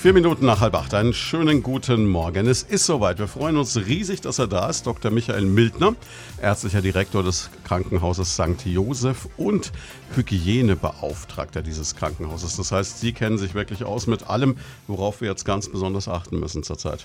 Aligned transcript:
Vier 0.00 0.14
Minuten 0.14 0.46
nach 0.46 0.60
halb 0.62 0.74
acht. 0.76 0.94
Einen 0.94 1.12
schönen 1.12 1.62
guten 1.62 2.06
Morgen. 2.06 2.46
Es 2.46 2.62
ist 2.62 2.86
soweit. 2.86 3.18
Wir 3.18 3.28
freuen 3.28 3.58
uns 3.58 3.76
riesig, 3.76 4.22
dass 4.22 4.38
er 4.38 4.46
da 4.46 4.70
ist. 4.70 4.86
Dr. 4.86 5.10
Michael 5.10 5.44
Mildner, 5.44 5.94
ärztlicher 6.40 6.80
Direktor 6.80 7.22
des 7.22 7.50
Krankenhauses 7.64 8.32
St. 8.32 8.64
Josef 8.64 9.28
und 9.36 9.72
Hygienebeauftragter 10.16 11.60
dieses 11.60 11.96
Krankenhauses. 11.96 12.56
Das 12.56 12.72
heißt, 12.72 12.98
Sie 12.98 13.12
kennen 13.12 13.36
sich 13.36 13.52
wirklich 13.52 13.84
aus 13.84 14.06
mit 14.06 14.30
allem, 14.30 14.56
worauf 14.86 15.20
wir 15.20 15.28
jetzt 15.28 15.44
ganz 15.44 15.68
besonders 15.68 16.08
achten 16.08 16.40
müssen 16.40 16.62
zurzeit. 16.62 17.04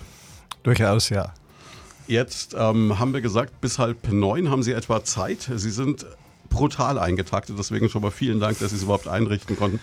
Durchaus, 0.64 1.10
ja. 1.10 1.34
Jetzt 2.08 2.56
ähm, 2.58 2.98
haben 2.98 3.14
wir 3.14 3.20
gesagt, 3.20 3.60
bis 3.60 3.78
halb 3.78 4.10
neun 4.10 4.50
haben 4.50 4.64
Sie 4.64 4.72
etwa 4.72 5.04
Zeit. 5.04 5.52
Sie 5.54 5.70
sind 5.70 6.06
brutal 6.50 6.98
eingetaktet. 6.98 7.58
Deswegen 7.60 7.90
schon 7.90 8.04
mal 8.04 8.12
vielen 8.12 8.40
Dank, 8.40 8.58
dass 8.60 8.70
Sie 8.70 8.78
es 8.78 8.84
überhaupt 8.84 9.10
einrichten 9.10 9.58
konnten. 9.58 9.82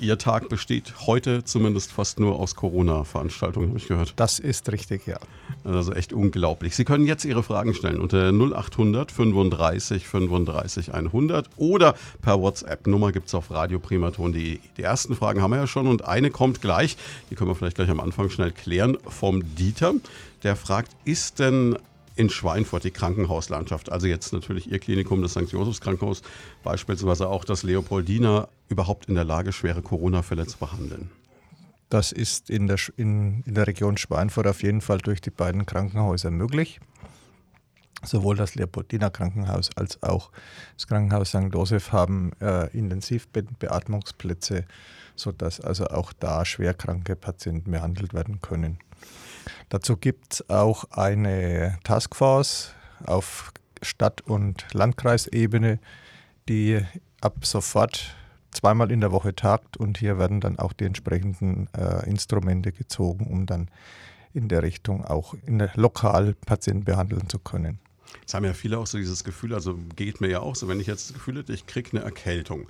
Ihr 0.00 0.16
Tag 0.16 0.48
besteht 0.48 0.94
heute 1.06 1.44
zumindest 1.44 1.92
fast 1.92 2.20
nur 2.20 2.40
aus 2.40 2.54
Corona-Veranstaltungen, 2.54 3.68
habe 3.68 3.78
ich 3.78 3.86
gehört. 3.86 4.14
Das 4.16 4.38
ist 4.38 4.72
richtig, 4.72 5.06
ja. 5.06 5.18
Also 5.62 5.92
echt 5.92 6.14
unglaublich. 6.14 6.74
Sie 6.74 6.86
können 6.86 7.04
jetzt 7.04 7.26
Ihre 7.26 7.42
Fragen 7.42 7.74
stellen 7.74 8.00
unter 8.00 8.32
0800 8.32 9.12
35 9.12 10.08
35 10.08 10.94
100 10.94 11.50
oder 11.58 11.94
per 12.22 12.40
WhatsApp. 12.40 12.86
Nummer 12.86 13.12
gibt 13.12 13.28
es 13.28 13.34
auf 13.34 13.50
radioprimaton.de. 13.50 14.58
Die 14.78 14.82
ersten 14.82 15.14
Fragen 15.14 15.42
haben 15.42 15.50
wir 15.50 15.58
ja 15.58 15.66
schon 15.66 15.86
und 15.86 16.06
eine 16.06 16.30
kommt 16.30 16.62
gleich. 16.62 16.96
Die 17.30 17.34
können 17.34 17.50
wir 17.50 17.54
vielleicht 17.54 17.76
gleich 17.76 17.90
am 17.90 18.00
Anfang 18.00 18.30
schnell 18.30 18.52
klären 18.52 18.96
vom 19.06 19.54
Dieter. 19.54 19.92
Der 20.44 20.56
fragt, 20.56 20.92
ist 21.04 21.40
denn 21.40 21.76
in 22.20 22.28
Schweinfurt 22.28 22.84
die 22.84 22.90
Krankenhauslandschaft, 22.90 23.90
also 23.90 24.06
jetzt 24.06 24.34
natürlich 24.34 24.70
Ihr 24.70 24.78
Klinikum, 24.78 25.22
das 25.22 25.32
St. 25.32 25.50
Josephs 25.50 25.80
Krankenhaus, 25.80 26.20
beispielsweise 26.62 27.26
auch 27.28 27.46
das 27.46 27.62
Leopoldina, 27.62 28.48
überhaupt 28.68 29.06
in 29.06 29.14
der 29.14 29.24
Lage, 29.24 29.52
schwere 29.52 29.80
Corona-Fälle 29.80 30.46
zu 30.46 30.58
behandeln? 30.58 31.10
Das 31.88 32.12
ist 32.12 32.50
in 32.50 32.66
der, 32.66 32.76
in, 32.98 33.42
in 33.46 33.54
der 33.54 33.66
Region 33.66 33.96
Schweinfurt 33.96 34.46
auf 34.46 34.62
jeden 34.62 34.82
Fall 34.82 34.98
durch 34.98 35.22
die 35.22 35.30
beiden 35.30 35.64
Krankenhäuser 35.64 36.30
möglich. 36.30 36.78
Sowohl 38.02 38.36
das 38.36 38.54
Leopoldina 38.54 39.10
Krankenhaus 39.10 39.70
als 39.76 40.02
auch 40.02 40.30
das 40.74 40.86
Krankenhaus 40.86 41.28
St. 41.30 41.52
Joseph 41.52 41.92
haben 41.92 42.32
äh, 42.40 42.66
Intensivbeatmungsplätze, 42.76 44.64
sodass 45.16 45.60
also 45.60 45.86
auch 45.86 46.12
da 46.14 46.44
schwerkranke 46.44 47.14
Patienten 47.14 47.70
behandelt 47.72 48.14
werden 48.14 48.40
können. 48.40 48.78
Dazu 49.68 49.96
gibt 49.96 50.34
es 50.34 50.50
auch 50.50 50.84
eine 50.90 51.78
Taskforce 51.84 52.74
auf 53.04 53.52
Stadt- 53.82 54.22
und 54.22 54.66
Landkreisebene, 54.72 55.78
die 56.48 56.80
ab 57.20 57.44
sofort 57.44 58.14
zweimal 58.50 58.90
in 58.90 59.00
der 59.00 59.12
Woche 59.12 59.34
tagt 59.34 59.76
und 59.76 59.98
hier 59.98 60.18
werden 60.18 60.40
dann 60.40 60.58
auch 60.58 60.72
die 60.72 60.84
entsprechenden 60.84 61.68
äh, 61.74 62.08
Instrumente 62.08 62.72
gezogen, 62.72 63.26
um 63.26 63.46
dann 63.46 63.70
in 64.32 64.48
der 64.48 64.62
Richtung 64.62 65.04
auch 65.04 65.34
in 65.46 65.58
der 65.58 65.70
lokal 65.74 66.34
Patienten 66.46 66.84
behandeln 66.84 67.28
zu 67.28 67.38
können. 67.38 67.78
Jetzt 68.20 68.34
haben 68.34 68.44
ja 68.44 68.54
viele 68.54 68.78
auch 68.78 68.86
so 68.86 68.98
dieses 68.98 69.24
Gefühl, 69.24 69.54
also 69.54 69.78
geht 69.96 70.20
mir 70.20 70.28
ja 70.28 70.40
auch 70.40 70.54
so, 70.54 70.68
wenn 70.68 70.80
ich 70.80 70.86
jetzt 70.86 71.08
das 71.08 71.14
Gefühl 71.14 71.38
hätte, 71.38 71.52
ich 71.52 71.66
kriege 71.66 71.90
eine 71.92 72.04
Erkältung 72.04 72.66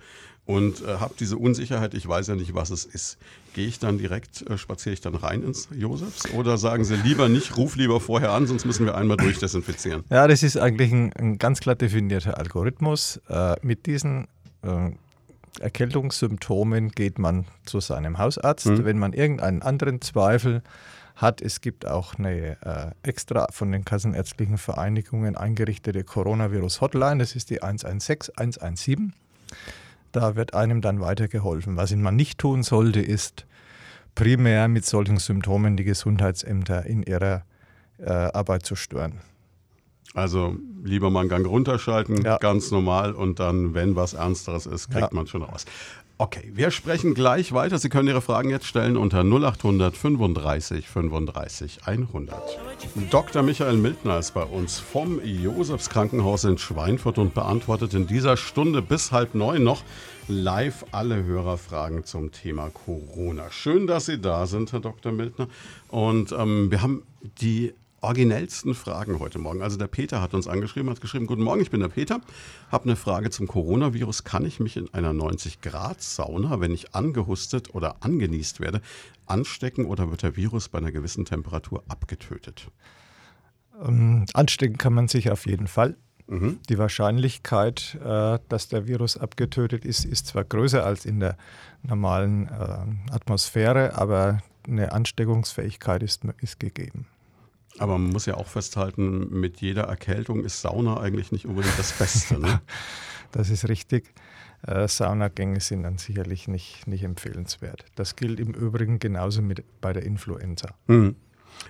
und 0.46 0.82
äh, 0.82 0.96
habe 0.98 1.14
diese 1.18 1.36
Unsicherheit, 1.36 1.94
ich 1.94 2.08
weiß 2.08 2.26
ja 2.28 2.34
nicht, 2.34 2.54
was 2.54 2.70
es 2.70 2.84
ist. 2.84 3.18
Gehe 3.54 3.66
ich 3.66 3.78
dann 3.78 3.98
direkt, 3.98 4.48
äh, 4.48 4.58
spaziere 4.58 4.92
ich 4.92 5.00
dann 5.00 5.14
rein 5.14 5.42
ins 5.42 5.68
Josefs 5.76 6.30
oder 6.32 6.58
sagen 6.58 6.84
Sie 6.84 6.96
lieber 6.96 7.28
nicht, 7.28 7.56
ruf 7.56 7.76
lieber 7.76 8.00
vorher 8.00 8.32
an, 8.32 8.46
sonst 8.46 8.64
müssen 8.64 8.86
wir 8.86 8.96
einmal 8.96 9.16
durchdesinfizieren? 9.16 10.04
Ja, 10.10 10.26
das 10.26 10.42
ist 10.42 10.56
eigentlich 10.56 10.92
ein, 10.92 11.12
ein 11.12 11.38
ganz 11.38 11.60
klar 11.60 11.76
definierter 11.76 12.38
Algorithmus. 12.38 13.20
Äh, 13.28 13.56
mit 13.62 13.86
diesen 13.86 14.26
äh, 14.62 14.90
Erkältungssymptomen 15.60 16.90
geht 16.90 17.18
man 17.18 17.46
zu 17.64 17.80
seinem 17.80 18.18
Hausarzt. 18.18 18.66
Mhm. 18.66 18.84
Wenn 18.84 18.98
man 18.98 19.12
irgendeinen 19.12 19.62
anderen 19.62 20.00
Zweifel 20.00 20.62
hat, 21.20 21.42
es 21.42 21.60
gibt 21.60 21.86
auch 21.86 22.14
eine 22.14 22.56
äh, 22.62 23.08
extra 23.08 23.46
von 23.50 23.72
den 23.72 23.84
Kassenärztlichen 23.84 24.58
Vereinigungen 24.58 25.36
eingerichtete 25.36 26.04
Coronavirus-Hotline, 26.04 27.18
das 27.18 27.36
ist 27.36 27.50
die 27.50 27.62
116 27.62 28.34
117. 28.36 29.12
Da 30.12 30.34
wird 30.34 30.54
einem 30.54 30.80
dann 30.80 31.00
weitergeholfen. 31.00 31.76
Was 31.76 31.94
man 31.94 32.16
nicht 32.16 32.38
tun 32.38 32.62
sollte, 32.62 33.00
ist 33.00 33.46
primär 34.14 34.68
mit 34.68 34.84
solchen 34.84 35.18
Symptomen 35.18 35.76
die 35.76 35.84
Gesundheitsämter 35.84 36.84
in 36.86 37.02
ihrer 37.02 37.44
äh, 37.98 38.10
Arbeit 38.10 38.66
zu 38.66 38.74
stören. 38.74 39.20
Also 40.14 40.56
lieber 40.82 41.10
mal 41.10 41.20
einen 41.20 41.28
Gang 41.28 41.46
runterschalten, 41.46 42.22
ja. 42.22 42.38
ganz 42.38 42.72
normal 42.72 43.12
und 43.12 43.38
dann, 43.38 43.74
wenn 43.74 43.94
was 43.94 44.14
Ernsteres 44.14 44.66
ist, 44.66 44.90
kriegt 44.90 45.02
ja. 45.02 45.08
man 45.12 45.28
schon 45.28 45.42
raus. 45.42 45.66
Okay, 46.20 46.52
wir 46.52 46.70
sprechen 46.70 47.14
gleich 47.14 47.54
weiter. 47.54 47.78
Sie 47.78 47.88
können 47.88 48.06
Ihre 48.06 48.20
Fragen 48.20 48.50
jetzt 48.50 48.66
stellen 48.66 48.98
unter 48.98 49.24
0800 49.24 49.96
35 49.96 50.86
35 50.86 51.78
100. 51.86 52.58
Dr. 53.08 53.42
Michael 53.42 53.78
Mildner 53.78 54.18
ist 54.18 54.34
bei 54.34 54.42
uns 54.42 54.78
vom 54.78 55.24
Josefs 55.24 55.88
Krankenhaus 55.88 56.44
in 56.44 56.58
Schweinfurt 56.58 57.16
und 57.16 57.32
beantwortet 57.32 57.94
in 57.94 58.06
dieser 58.06 58.36
Stunde 58.36 58.82
bis 58.82 59.12
halb 59.12 59.34
neun 59.34 59.64
noch 59.64 59.82
live 60.28 60.84
alle 60.92 61.24
Hörerfragen 61.24 62.04
zum 62.04 62.32
Thema 62.32 62.68
Corona. 62.68 63.50
Schön, 63.50 63.86
dass 63.86 64.04
Sie 64.04 64.20
da 64.20 64.44
sind, 64.44 64.74
Herr 64.74 64.80
Dr. 64.80 65.12
Mildner. 65.12 65.48
Und 65.88 66.32
ähm, 66.32 66.70
wir 66.70 66.82
haben 66.82 67.02
die 67.40 67.72
originellsten 68.00 68.74
Fragen 68.74 69.18
heute 69.18 69.38
Morgen. 69.38 69.62
Also 69.62 69.76
der 69.76 69.86
Peter 69.86 70.20
hat 70.20 70.34
uns 70.34 70.48
angeschrieben, 70.48 70.90
hat 70.90 71.00
geschrieben, 71.00 71.26
guten 71.26 71.42
Morgen, 71.42 71.60
ich 71.60 71.70
bin 71.70 71.80
der 71.80 71.88
Peter, 71.88 72.20
habe 72.70 72.84
eine 72.84 72.96
Frage 72.96 73.30
zum 73.30 73.46
Coronavirus. 73.46 74.24
Kann 74.24 74.44
ich 74.46 74.60
mich 74.60 74.76
in 74.76 74.92
einer 74.94 75.10
90-Grad-Sauna, 75.10 76.60
wenn 76.60 76.72
ich 76.72 76.94
angehustet 76.94 77.74
oder 77.74 77.96
angenießt 78.00 78.60
werde, 78.60 78.80
anstecken 79.26 79.84
oder 79.84 80.10
wird 80.10 80.22
der 80.22 80.36
Virus 80.36 80.68
bei 80.68 80.78
einer 80.78 80.92
gewissen 80.92 81.24
Temperatur 81.24 81.82
abgetötet? 81.88 82.68
Ähm, 83.82 84.26
anstecken 84.34 84.78
kann 84.78 84.94
man 84.94 85.08
sich 85.08 85.30
auf 85.30 85.46
jeden 85.46 85.66
Fall. 85.66 85.96
Mhm. 86.26 86.60
Die 86.68 86.78
Wahrscheinlichkeit, 86.78 87.98
äh, 88.04 88.38
dass 88.48 88.68
der 88.68 88.86
Virus 88.86 89.16
abgetötet 89.16 89.84
ist, 89.84 90.04
ist 90.04 90.28
zwar 90.28 90.44
größer 90.44 90.84
als 90.84 91.04
in 91.04 91.20
der 91.20 91.36
normalen 91.82 92.46
äh, 92.46 93.12
Atmosphäre, 93.12 93.98
aber 93.98 94.40
eine 94.66 94.92
Ansteckungsfähigkeit 94.92 96.02
ist, 96.02 96.22
ist 96.40 96.60
gegeben. 96.60 97.06
Aber 97.80 97.96
man 97.96 98.10
muss 98.10 98.26
ja 98.26 98.34
auch 98.34 98.46
festhalten, 98.46 99.28
mit 99.30 99.62
jeder 99.62 99.84
Erkältung 99.84 100.44
ist 100.44 100.60
Sauna 100.60 101.00
eigentlich 101.00 101.32
nicht 101.32 101.46
unbedingt 101.46 101.78
das 101.78 101.92
Beste. 101.92 102.38
Ne? 102.38 102.60
das 103.32 103.48
ist 103.48 103.68
richtig. 103.68 104.12
Äh, 104.66 104.86
Saunagänge 104.86 105.60
sind 105.60 105.84
dann 105.84 105.96
sicherlich 105.96 106.46
nicht, 106.46 106.86
nicht 106.86 107.04
empfehlenswert. 107.04 107.86
Das 107.94 108.16
gilt 108.16 108.38
im 108.38 108.52
Übrigen 108.52 108.98
genauso 108.98 109.40
mit 109.40 109.64
bei 109.80 109.94
der 109.94 110.02
Influenza. 110.02 110.74
Mhm. 110.88 111.16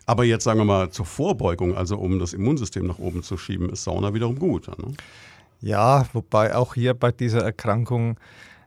Aber 0.05 0.25
jetzt 0.25 0.43
sagen 0.43 0.59
wir 0.59 0.65
mal 0.65 0.91
zur 0.91 1.07
Vorbeugung, 1.07 1.77
also 1.77 1.97
um 1.97 2.19
das 2.19 2.33
Immunsystem 2.33 2.89
nach 2.89 2.99
oben 2.99 3.23
zu 3.23 3.37
schieben, 3.37 3.71
ist 3.71 3.85
Sauna 3.85 4.13
wiederum 4.13 4.37
gut. 4.37 4.67
Ne? 4.67 4.95
Ja, 5.61 6.09
wobei 6.13 6.57
auch 6.57 6.75
hier 6.75 6.95
bei 6.95 7.13
dieser 7.13 7.43
Erkrankung 7.43 8.19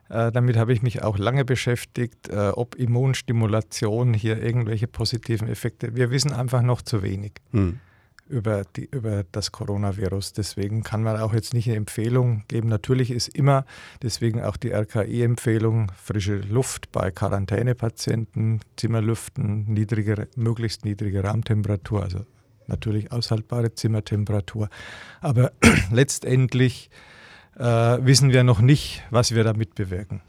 damit 0.08 0.56
habe 0.56 0.72
ich 0.72 0.82
mich 0.82 1.02
auch 1.02 1.18
lange 1.18 1.44
beschäftigt, 1.44 2.28
äh, 2.28 2.50
ob 2.50 2.74
Immunstimulation 2.74 4.14
hier 4.14 4.42
irgendwelche 4.42 4.86
positiven 4.86 5.48
Effekte. 5.48 5.96
Wir 5.96 6.10
wissen 6.10 6.32
einfach 6.32 6.62
noch 6.62 6.82
zu 6.82 7.02
wenig 7.02 7.32
hm. 7.52 7.80
über, 8.28 8.64
die, 8.76 8.88
über 8.90 9.24
das 9.32 9.50
Coronavirus. 9.50 10.34
Deswegen 10.34 10.82
kann 10.82 11.02
man 11.02 11.18
auch 11.18 11.32
jetzt 11.32 11.54
nicht 11.54 11.68
eine 11.68 11.76
Empfehlung 11.76 12.44
geben. 12.48 12.68
Natürlich 12.68 13.10
ist 13.10 13.28
immer, 13.28 13.64
deswegen 14.02 14.42
auch 14.42 14.58
die 14.58 14.72
RKI-Empfehlung, 14.72 15.90
frische 15.96 16.36
Luft 16.36 16.92
bei 16.92 17.10
Quarantänepatienten, 17.10 18.60
Zimmerlüften, 18.76 19.72
niedrige, 19.72 20.28
möglichst 20.36 20.84
niedrige 20.84 21.24
Raumtemperatur, 21.24 22.02
also 22.02 22.26
natürlich 22.66 23.10
aushaltbare 23.10 23.74
Zimmertemperatur. 23.74 24.68
Aber 25.20 25.52
letztendlich 25.90 26.90
äh, 27.56 27.62
wissen 27.62 28.32
wir 28.32 28.44
noch 28.44 28.60
nicht, 28.60 29.02
was 29.10 29.34
wir 29.34 29.44
damit 29.44 29.74
bewirken. 29.74 30.20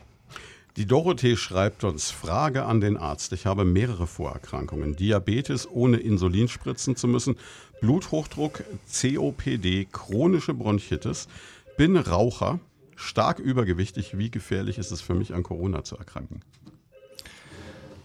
Die 0.77 0.85
Dorothee 0.85 1.37
schreibt 1.37 1.85
uns, 1.85 2.11
Frage 2.11 2.65
an 2.65 2.81
den 2.81 2.97
Arzt. 2.97 3.31
Ich 3.31 3.45
habe 3.45 3.63
mehrere 3.63 4.07
Vorerkrankungen. 4.07 4.95
Diabetes 4.97 5.69
ohne 5.69 5.97
Insulin 5.97 6.49
spritzen 6.49 6.97
zu 6.97 7.07
müssen, 7.07 7.37
Bluthochdruck, 7.79 8.63
COPD, 8.91 9.87
chronische 9.89 10.53
Bronchitis, 10.53 11.29
bin 11.77 11.95
Raucher, 11.95 12.59
stark 12.97 13.39
übergewichtig. 13.39 14.17
Wie 14.17 14.29
gefährlich 14.29 14.77
ist 14.77 14.91
es 14.91 14.99
für 14.99 15.13
mich, 15.13 15.33
an 15.33 15.43
Corona 15.43 15.85
zu 15.85 15.97
erkranken? 15.97 16.41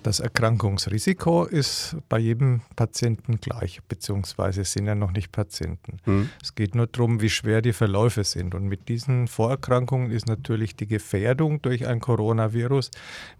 Das 0.02 0.20
Erkrankungsrisiko 0.20 1.44
ist 1.44 1.96
bei 2.08 2.18
jedem 2.18 2.62
Patienten 2.74 3.38
gleich, 3.38 3.80
beziehungsweise 3.86 4.64
sind 4.64 4.86
ja 4.86 4.94
noch 4.94 5.12
nicht 5.12 5.30
Patienten. 5.30 5.98
Mhm. 6.06 6.30
Es 6.42 6.54
geht 6.54 6.74
nur 6.74 6.86
darum, 6.86 7.20
wie 7.20 7.28
schwer 7.28 7.60
die 7.60 7.74
Verläufe 7.74 8.24
sind. 8.24 8.54
Und 8.54 8.64
mit 8.64 8.88
diesen 8.88 9.28
Vorerkrankungen 9.28 10.10
ist 10.10 10.26
natürlich 10.26 10.74
die 10.74 10.86
Gefährdung 10.86 11.60
durch 11.60 11.86
ein 11.86 12.00
Coronavirus. 12.00 12.90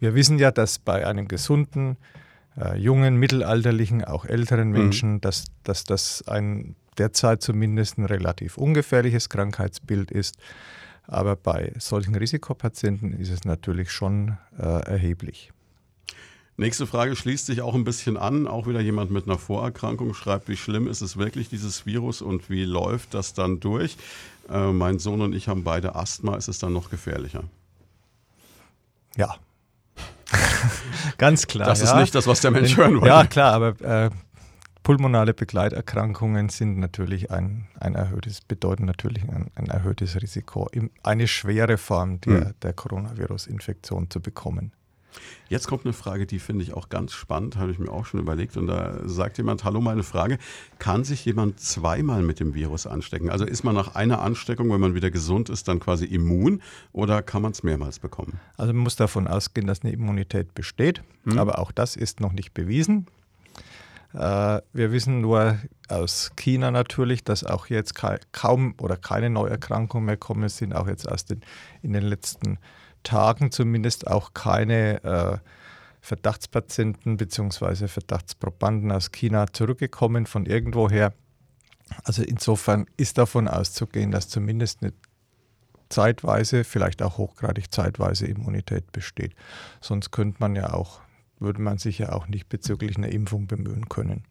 Wir 0.00 0.14
wissen 0.14 0.38
ja, 0.38 0.50
dass 0.50 0.78
bei 0.78 1.06
einem 1.06 1.28
gesunden, 1.28 1.96
äh, 2.58 2.76
jungen, 2.76 3.16
mittelalterlichen, 3.16 4.04
auch 4.04 4.26
älteren 4.26 4.68
mhm. 4.68 4.78
Menschen, 4.78 5.12
mhm. 5.14 5.20
dass, 5.22 5.46
dass 5.64 5.84
das 5.84 6.28
ein 6.28 6.76
derzeit 6.98 7.40
zumindest 7.40 7.96
ein 7.96 8.04
relativ 8.04 8.58
ungefährliches 8.58 9.30
Krankheitsbild 9.30 10.10
ist. 10.10 10.36
Aber 11.06 11.34
bei 11.36 11.72
solchen 11.78 12.14
Risikopatienten 12.14 13.12
ist 13.18 13.30
es 13.30 13.44
natürlich 13.44 13.90
schon 13.90 14.36
äh, 14.58 14.62
erheblich. 14.62 15.52
Nächste 16.60 16.86
Frage 16.86 17.16
schließt 17.16 17.46
sich 17.46 17.62
auch 17.62 17.74
ein 17.74 17.84
bisschen 17.84 18.18
an. 18.18 18.46
Auch 18.46 18.66
wieder 18.66 18.82
jemand 18.82 19.10
mit 19.10 19.24
einer 19.24 19.38
Vorerkrankung 19.38 20.12
schreibt, 20.12 20.46
wie 20.46 20.58
schlimm 20.58 20.88
ist 20.88 21.00
es 21.00 21.16
wirklich, 21.16 21.48
dieses 21.48 21.86
Virus, 21.86 22.20
und 22.20 22.50
wie 22.50 22.64
läuft 22.64 23.14
das 23.14 23.32
dann 23.32 23.60
durch? 23.60 23.96
Äh, 24.50 24.70
mein 24.70 24.98
Sohn 24.98 25.22
und 25.22 25.34
ich 25.34 25.48
haben 25.48 25.64
beide 25.64 25.94
Asthma. 25.94 26.36
Ist 26.36 26.48
es 26.48 26.58
dann 26.58 26.74
noch 26.74 26.90
gefährlicher? 26.90 27.44
Ja. 29.16 29.36
Ganz 31.16 31.46
klar. 31.46 31.66
Das 31.66 31.80
ja. 31.80 31.86
ist 31.86 31.94
nicht 31.98 32.14
das, 32.14 32.26
was 32.26 32.42
der 32.42 32.50
Mensch 32.50 32.76
hören 32.76 32.96
wollte. 32.96 33.06
Ja, 33.06 33.24
klar, 33.24 33.54
aber 33.54 33.80
äh, 33.80 34.10
pulmonale 34.82 35.32
Begleiterkrankungen 35.32 36.50
sind 36.50 36.76
natürlich 36.76 37.30
ein, 37.30 37.68
ein 37.80 37.94
erhöhtes, 37.94 38.42
bedeuten 38.42 38.84
natürlich 38.84 39.22
ein, 39.22 39.50
ein 39.54 39.68
erhöhtes 39.68 40.20
Risiko, 40.20 40.68
eine 41.02 41.26
schwere 41.26 41.78
Form 41.78 42.20
der, 42.20 42.48
hm. 42.48 42.54
der 42.60 42.74
Coronavirus-Infektion 42.74 44.10
zu 44.10 44.20
bekommen. 44.20 44.72
Jetzt 45.48 45.66
kommt 45.66 45.84
eine 45.84 45.92
Frage, 45.92 46.26
die 46.26 46.38
finde 46.38 46.62
ich 46.62 46.74
auch 46.74 46.88
ganz 46.88 47.12
spannend, 47.12 47.56
habe 47.56 47.72
ich 47.72 47.78
mir 47.78 47.90
auch 47.90 48.06
schon 48.06 48.20
überlegt. 48.20 48.56
Und 48.56 48.68
da 48.68 49.00
sagt 49.04 49.38
jemand, 49.38 49.64
hallo, 49.64 49.80
meine 49.80 50.02
Frage, 50.02 50.38
kann 50.78 51.04
sich 51.04 51.24
jemand 51.24 51.58
zweimal 51.58 52.22
mit 52.22 52.38
dem 52.40 52.54
Virus 52.54 52.86
anstecken? 52.86 53.30
Also 53.30 53.44
ist 53.44 53.64
man 53.64 53.74
nach 53.74 53.94
einer 53.94 54.22
Ansteckung, 54.22 54.70
wenn 54.70 54.80
man 54.80 54.94
wieder 54.94 55.10
gesund 55.10 55.48
ist, 55.48 55.66
dann 55.66 55.80
quasi 55.80 56.04
immun 56.04 56.62
oder 56.92 57.22
kann 57.22 57.42
man 57.42 57.52
es 57.52 57.62
mehrmals 57.62 57.98
bekommen? 57.98 58.38
Also 58.56 58.72
man 58.72 58.82
muss 58.82 58.96
davon 58.96 59.26
ausgehen, 59.26 59.66
dass 59.66 59.82
eine 59.82 59.92
Immunität 59.92 60.54
besteht, 60.54 61.02
hm. 61.24 61.38
aber 61.38 61.58
auch 61.58 61.72
das 61.72 61.96
ist 61.96 62.20
noch 62.20 62.32
nicht 62.32 62.54
bewiesen. 62.54 63.06
Äh, 64.12 64.60
wir 64.72 64.92
wissen 64.92 65.20
nur 65.20 65.58
aus 65.88 66.32
China 66.36 66.70
natürlich, 66.70 67.24
dass 67.24 67.44
auch 67.44 67.66
jetzt 67.66 67.94
kaum 68.32 68.74
oder 68.80 68.96
keine 68.96 69.30
Neuerkrankungen 69.30 70.06
mehr 70.06 70.16
kommen. 70.16 70.44
Es 70.44 70.58
sind 70.58 70.74
auch 70.74 70.86
jetzt 70.86 71.06
erst 71.06 71.32
in, 71.32 71.40
in 71.82 71.92
den 71.92 72.04
letzten 72.04 72.50
Jahren 72.50 72.58
Tagen 73.02 73.50
zumindest 73.50 74.06
auch 74.06 74.34
keine 74.34 75.02
äh, 75.04 75.38
Verdachtspatienten 76.00 77.16
bzw. 77.16 77.88
Verdachtsprobanden 77.88 78.90
aus 78.92 79.12
China 79.12 79.46
zurückgekommen 79.52 80.26
von 80.26 80.46
irgendwoher. 80.46 81.12
Also 82.04 82.22
insofern 82.22 82.86
ist 82.96 83.18
davon 83.18 83.48
auszugehen, 83.48 84.10
dass 84.10 84.28
zumindest 84.28 84.82
eine 84.82 84.92
zeitweise, 85.88 86.64
vielleicht 86.64 87.02
auch 87.02 87.18
hochgradig 87.18 87.72
zeitweise 87.72 88.26
Immunität 88.26 88.92
besteht. 88.92 89.34
Sonst 89.80 90.10
könnte 90.10 90.38
man 90.40 90.54
ja 90.54 90.72
auch, 90.72 91.00
würde 91.38 91.60
man 91.60 91.78
sich 91.78 91.98
ja 91.98 92.12
auch 92.12 92.28
nicht 92.28 92.48
bezüglich 92.48 92.96
einer 92.96 93.08
Impfung 93.08 93.46
bemühen 93.46 93.88
können. 93.88 94.24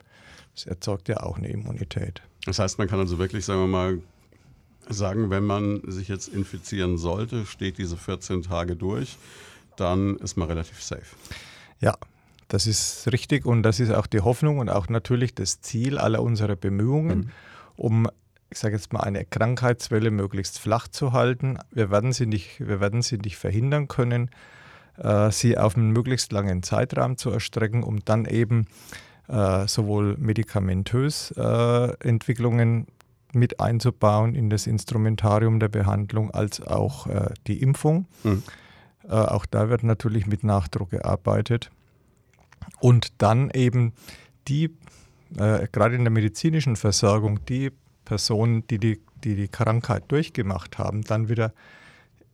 Das 0.56 0.66
erzeugt 0.66 1.10
ja 1.10 1.22
auch 1.22 1.38
eine 1.38 1.50
Immunität. 1.50 2.22
Das 2.46 2.60
heißt, 2.60 2.80
man 2.80 2.88
kann 2.88 3.00
also 3.00 3.18
wirklich, 3.18 3.46
sagen 3.46 3.60
wir 3.60 3.68
mal, 3.68 4.00
sagen, 4.90 5.30
wenn 5.30 5.46
man 5.46 5.82
sich 5.86 6.08
jetzt 6.08 6.28
infizieren 6.28 6.98
sollte, 6.98 7.46
steht 7.46 7.78
diese 7.78 7.98
14 7.98 8.44
Tage 8.44 8.76
durch, 8.76 9.18
dann 9.76 10.18
ist 10.18 10.36
man 10.36 10.48
relativ 10.48 10.82
safe. 10.82 11.16
Ja, 11.80 11.96
das 12.48 12.68
ist 12.68 13.12
richtig 13.12 13.46
und 13.46 13.64
das 13.64 13.80
ist 13.80 13.92
auch 13.92 14.08
die 14.08 14.22
Hoffnung 14.22 14.58
und 14.60 14.70
auch 14.70 14.90
natürlich 14.90 15.36
das 15.36 15.62
Ziel 15.62 15.98
aller 15.98 16.22
unserer 16.22 16.56
Bemühungen, 16.56 17.20
mhm. 17.20 17.32
um, 17.78 18.08
ich 18.50 18.58
sage 18.58 18.76
jetzt 18.76 18.92
mal, 18.92 19.02
eine 19.02 19.24
Krankheitswelle 19.24 20.12
möglichst 20.12 20.60
flach 20.60 20.88
zu 20.88 21.14
halten. 21.14 21.60
Wir 21.72 21.92
werden 21.92 22.12
sie 22.12 22.26
nicht, 22.26 22.60
wir 22.60 22.82
werden 22.82 23.02
sie 23.02 23.18
nicht 23.18 23.38
verhindern 23.38 23.88
können, 23.88 24.32
äh, 24.98 25.32
sie 25.32 25.58
auf 25.58 25.78
einen 25.78 25.92
möglichst 25.92 26.32
langen 26.32 26.64
Zeitraum 26.64 27.18
zu 27.18 27.30
erstrecken, 27.30 27.84
um 27.84 28.04
dann 28.04 28.26
eben 28.26 28.66
äh, 29.28 29.68
sowohl 29.68 30.18
medikamentös 30.18 31.32
äh, 31.38 31.94
Entwicklungen 32.00 32.88
mit 33.34 33.60
einzubauen 33.60 34.36
in 34.36 34.50
das 34.50 34.68
Instrumentarium 34.68 35.60
der 35.60 35.70
Behandlung 35.70 36.32
als 36.32 36.62
auch 36.62 37.08
äh, 37.08 37.34
die 37.48 37.62
Impfung. 37.62 38.08
Mhm. 38.24 38.44
Äh, 39.04 39.14
auch 39.14 39.46
da 39.46 39.70
wird 39.70 39.84
natürlich 39.84 40.28
mit 40.28 40.44
Nachdruck 40.44 40.92
gearbeitet. 40.92 41.72
Und 42.80 43.22
dann 43.22 43.50
eben 43.52 43.94
die, 44.48 44.76
äh, 45.38 45.68
gerade 45.72 45.96
in 45.96 46.04
der 46.04 46.12
medizinischen 46.12 46.76
Versorgung, 46.76 47.44
die 47.46 47.72
Personen, 48.06 48.66
die 48.68 48.80
die, 48.80 49.00
die, 49.24 49.36
die 49.36 49.48
Krankheit 49.48 50.06
durchgemacht 50.08 50.78
haben, 50.78 51.04
dann 51.04 51.30
wieder, 51.30 51.54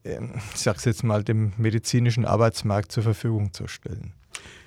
ähm, 0.03 0.33
ich 0.53 0.61
sage 0.61 0.77
es 0.77 0.85
jetzt 0.85 1.03
mal, 1.03 1.23
dem 1.23 1.53
medizinischen 1.57 2.25
Arbeitsmarkt 2.25 2.91
zur 2.91 3.03
Verfügung 3.03 3.53
zu 3.53 3.67
stellen. 3.67 4.13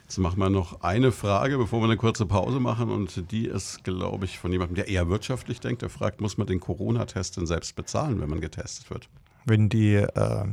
Jetzt 0.08 0.16
machen 0.16 0.38
wir 0.38 0.49
noch 0.49 0.81
eine 0.81 1.12
Frage, 1.12 1.58
bevor 1.58 1.81
wir 1.81 1.84
eine 1.84 1.99
kurze 1.99 2.25
Pause 2.25 2.60
machen. 2.60 2.90
Und 2.90 3.31
die 3.31 3.46
ist, 3.46 3.84
glaube 3.84 4.25
ich, 4.25 4.38
von 4.38 4.50
jemandem, 4.50 4.76
der 4.76 4.88
eher 4.88 5.10
wirtschaftlich 5.10 5.60
denkt. 5.60 5.82
Der 5.82 5.90
fragt, 5.90 6.22
muss 6.22 6.38
man 6.38 6.46
den 6.46 6.60
Corona-Test 6.60 7.37
denn 7.37 7.46
selbst 7.46 7.76
bezahlen, 7.76 8.19
wenn 8.19 8.31
man 8.31 8.40
getestet 8.40 8.88
wird? 8.88 9.10
Wenn 9.44 9.69
die 9.69 9.96
äh, 9.96 10.44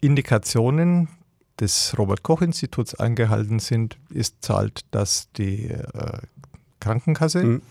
Indikationen 0.00 1.08
des 1.58 1.98
Robert-Koch-Instituts 1.98 2.94
eingehalten 2.94 3.58
sind, 3.58 3.98
ist, 4.08 4.36
zahlt 4.44 4.82
das 4.92 5.32
die 5.32 5.64
äh, 5.70 6.18
Krankenkasse. 6.78 7.42
Mhm. 7.42 7.62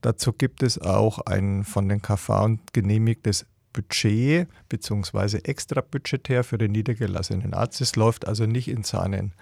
Dazu 0.00 0.32
gibt 0.32 0.64
es 0.64 0.80
auch 0.80 1.20
ein 1.20 1.62
von 1.62 1.88
den 1.88 2.02
KV 2.02 2.58
genehmigtes 2.72 3.46
Budget 3.72 4.48
bzw. 4.68 5.38
extra 5.44 5.82
budgetär 5.82 6.42
für 6.42 6.58
den 6.58 6.72
niedergelassenen 6.72 7.54
Arzt. 7.54 7.80
Es 7.80 7.94
läuft 7.94 8.26
also 8.26 8.46
nicht 8.46 8.66
in 8.66 8.82
seinen 8.82 9.34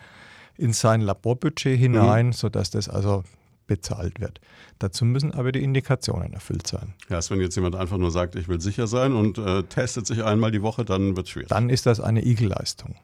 in 0.61 0.73
sein 0.73 1.01
Laborbudget 1.01 1.79
hinein, 1.79 2.27
mhm. 2.27 2.33
sodass 2.33 2.71
das 2.71 2.89
also 2.89 3.25
bezahlt 3.67 4.21
wird. 4.21 4.41
Dazu 4.79 5.05
müssen 5.05 5.33
aber 5.33 5.53
die 5.53 5.63
Indikationen 5.63 6.33
erfüllt 6.33 6.67
sein. 6.67 6.95
Ja, 7.09 7.17
also 7.17 7.35
wenn 7.35 7.41
jetzt 7.41 7.55
jemand 7.55 7.77
einfach 7.77 7.99
nur 7.99 8.11
sagt, 8.11 8.35
ich 8.35 8.49
will 8.49 8.61
sicher 8.61 8.87
sein 8.87 9.13
und 9.13 9.39
äh, 9.39 9.63
testet 9.63 10.07
sich 10.07 10.25
einmal 10.25 10.51
die 10.51 10.63
Woche, 10.63 10.85
dann 10.85 11.17
wird 11.17 11.27
es 11.27 11.31
schwierig. 11.31 11.49
Dann 11.49 11.71
ist 11.71 11.87
das 11.87 12.01
eine 12.01 12.25
Igel-Leistung. 12.25 12.97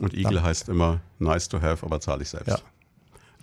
Und 0.00 0.14
Igel 0.14 0.42
heißt 0.42 0.68
immer 0.68 1.00
nice 1.18 1.48
to 1.48 1.60
have, 1.60 1.84
aber 1.84 2.00
zahle 2.00 2.22
ich 2.22 2.28
selbst. 2.28 2.48
Ja. 2.48 2.58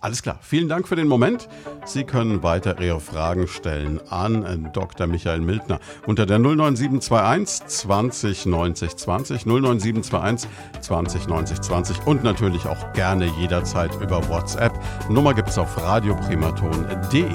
Alles 0.01 0.21
klar, 0.21 0.37
vielen 0.41 0.69
Dank 0.69 0.87
für 0.87 0.95
den 0.95 1.07
Moment. 1.07 1.47
Sie 1.85 2.03
können 2.03 2.43
weiter 2.43 2.79
Ihre 2.79 2.99
Fragen 2.99 3.47
stellen 3.47 3.99
an 4.09 4.43
äh, 4.43 4.71
Dr. 4.71 5.07
Michael 5.07 5.39
Mildner 5.39 5.79
unter 6.05 6.25
der 6.25 6.37
09721 6.37 7.65
20 7.65 8.45
90 8.45 8.95
20 8.97 9.45
09721 9.45 10.49
20 10.81 11.27
90 11.27 11.61
20 11.61 12.07
und 12.07 12.23
natürlich 12.23 12.65
auch 12.65 12.93
gerne 12.93 13.25
jederzeit 13.39 13.95
über 14.01 14.27
WhatsApp. 14.29 14.73
Nummer 15.09 15.33
gibt 15.33 15.49
es 15.49 15.57
auf 15.57 15.77
radioprimaton.de. 15.81 17.25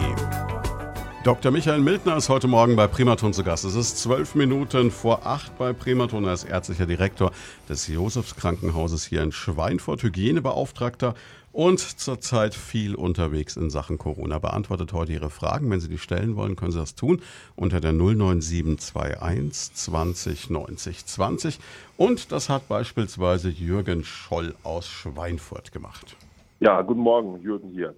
Dr. 1.23 1.53
Michael 1.53 1.81
Mildner 1.81 2.17
ist 2.17 2.31
heute 2.31 2.49
Morgen 2.49 2.77
bei 2.77 2.87
Primaton 2.87 3.35
zu 3.35 3.45
Gast. 3.45 3.67
Es 3.67 3.75
ist 3.75 3.99
zwölf 3.99 4.35
Minuten 4.35 4.91
vor 4.91 5.27
acht 5.27 5.59
bei 5.59 5.75
Primaton. 5.75 6.25
Er 6.25 6.33
ist 6.33 6.45
ärztlicher 6.45 6.87
Direktor 6.87 7.31
des 7.69 7.89
Josefs 7.89 8.37
Krankenhauses 8.37 9.05
hier 9.05 9.23
in 9.23 9.31
Schweinfurt, 9.31 10.03
Hygienebeauftragter 10.03 11.15
und 11.53 11.81
zurzeit 11.81 12.55
viel 12.55 12.95
unterwegs 12.95 13.57
in 13.57 13.71
Sachen 13.71 13.99
Corona. 13.99 14.39
Beantwortet 14.39 14.93
heute 14.93 15.13
Ihre 15.13 15.31
Fragen. 15.31 15.71
Wenn 15.71 15.81
Sie 15.81 15.89
die 15.89 15.99
stellen 15.99 16.37
wollen, 16.37 16.57
können 16.57 16.73
Sie 16.73 16.79
das 16.79 16.95
tun 16.95 17.21
unter 17.57 17.81
der 17.81 17.93
09721 17.93 19.75
20 19.75 20.51
90 20.51 21.07
20. 21.07 21.59
Und 21.97 22.33
das 22.33 22.49
hat 22.49 22.69
beispielsweise 22.69 23.49
Jürgen 23.49 24.05
Scholl 24.05 24.55
aus 24.63 24.89
Schweinfurt 24.89 25.73
gemacht. 25.73 26.17
Ja, 26.61 26.83
guten 26.83 27.01
Morgen, 27.01 27.41
Jürgen 27.41 27.71
hier. 27.71 27.95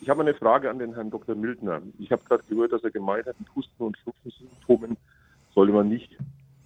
Ich 0.00 0.08
habe 0.08 0.22
eine 0.22 0.34
Frage 0.34 0.70
an 0.70 0.78
den 0.78 0.94
Herrn 0.94 1.10
Dr. 1.10 1.34
Mildner. 1.34 1.82
Ich 1.98 2.10
habe 2.12 2.22
gerade 2.24 2.42
gehört, 2.48 2.72
dass 2.72 2.84
er 2.84 2.90
gemeint 2.90 3.26
hat, 3.26 3.38
mit 3.38 3.48
Husten- 3.54 3.82
und 3.82 3.96
Schnupfensymptomen 3.98 4.96
sollte 5.54 5.72
man 5.72 5.88
nicht 5.88 6.16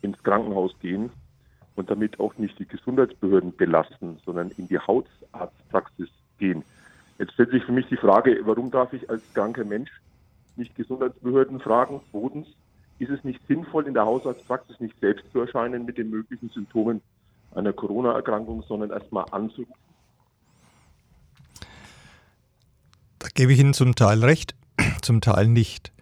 ins 0.02 0.22
Krankenhaus 0.22 0.72
gehen 0.80 1.10
und 1.76 1.90
damit 1.90 2.18
auch 2.18 2.36
nicht 2.38 2.58
die 2.58 2.66
Gesundheitsbehörden 2.66 3.56
belasten, 3.56 4.18
sondern 4.24 4.50
in 4.56 4.68
die 4.68 4.78
Hautarztpraxis 4.78 6.08
gehen. 6.40 6.64
Jetzt 7.18 7.34
stellt 7.34 7.50
sich 7.50 7.62
für 7.64 7.72
mich 7.72 7.86
die 7.88 7.96
Frage, 7.96 8.40
warum 8.44 8.70
darf 8.70 8.92
ich 8.92 9.08
als 9.08 9.22
kranker 9.34 9.64
Mensch 9.64 9.90
nicht 10.56 10.74
Gesundheitsbehörden 10.74 11.60
fragen? 11.60 12.00
Zweitens, 12.10 12.48
ist 12.98 13.10
es 13.10 13.22
nicht 13.24 13.40
sinnvoll, 13.46 13.86
in 13.86 13.94
der 13.94 14.04
Hausarztpraxis 14.04 14.80
nicht 14.80 14.98
selbst 15.00 15.24
zu 15.32 15.40
erscheinen 15.40 15.84
mit 15.84 15.98
den 15.98 16.10
möglichen 16.10 16.50
Symptomen 16.50 17.00
einer 17.54 17.72
Corona-Erkrankung, 17.72 18.62
sondern 18.66 18.90
erstmal 18.90 19.26
anzurufen? 19.30 19.74
Da 23.18 23.28
gebe 23.34 23.52
ich 23.52 23.60
Ihnen 23.60 23.74
zum 23.74 23.94
Teil 23.94 24.24
recht, 24.24 24.54
zum 25.02 25.20
Teil 25.20 25.46
nicht. 25.48 25.92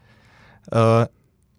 Äh, 0.71 1.07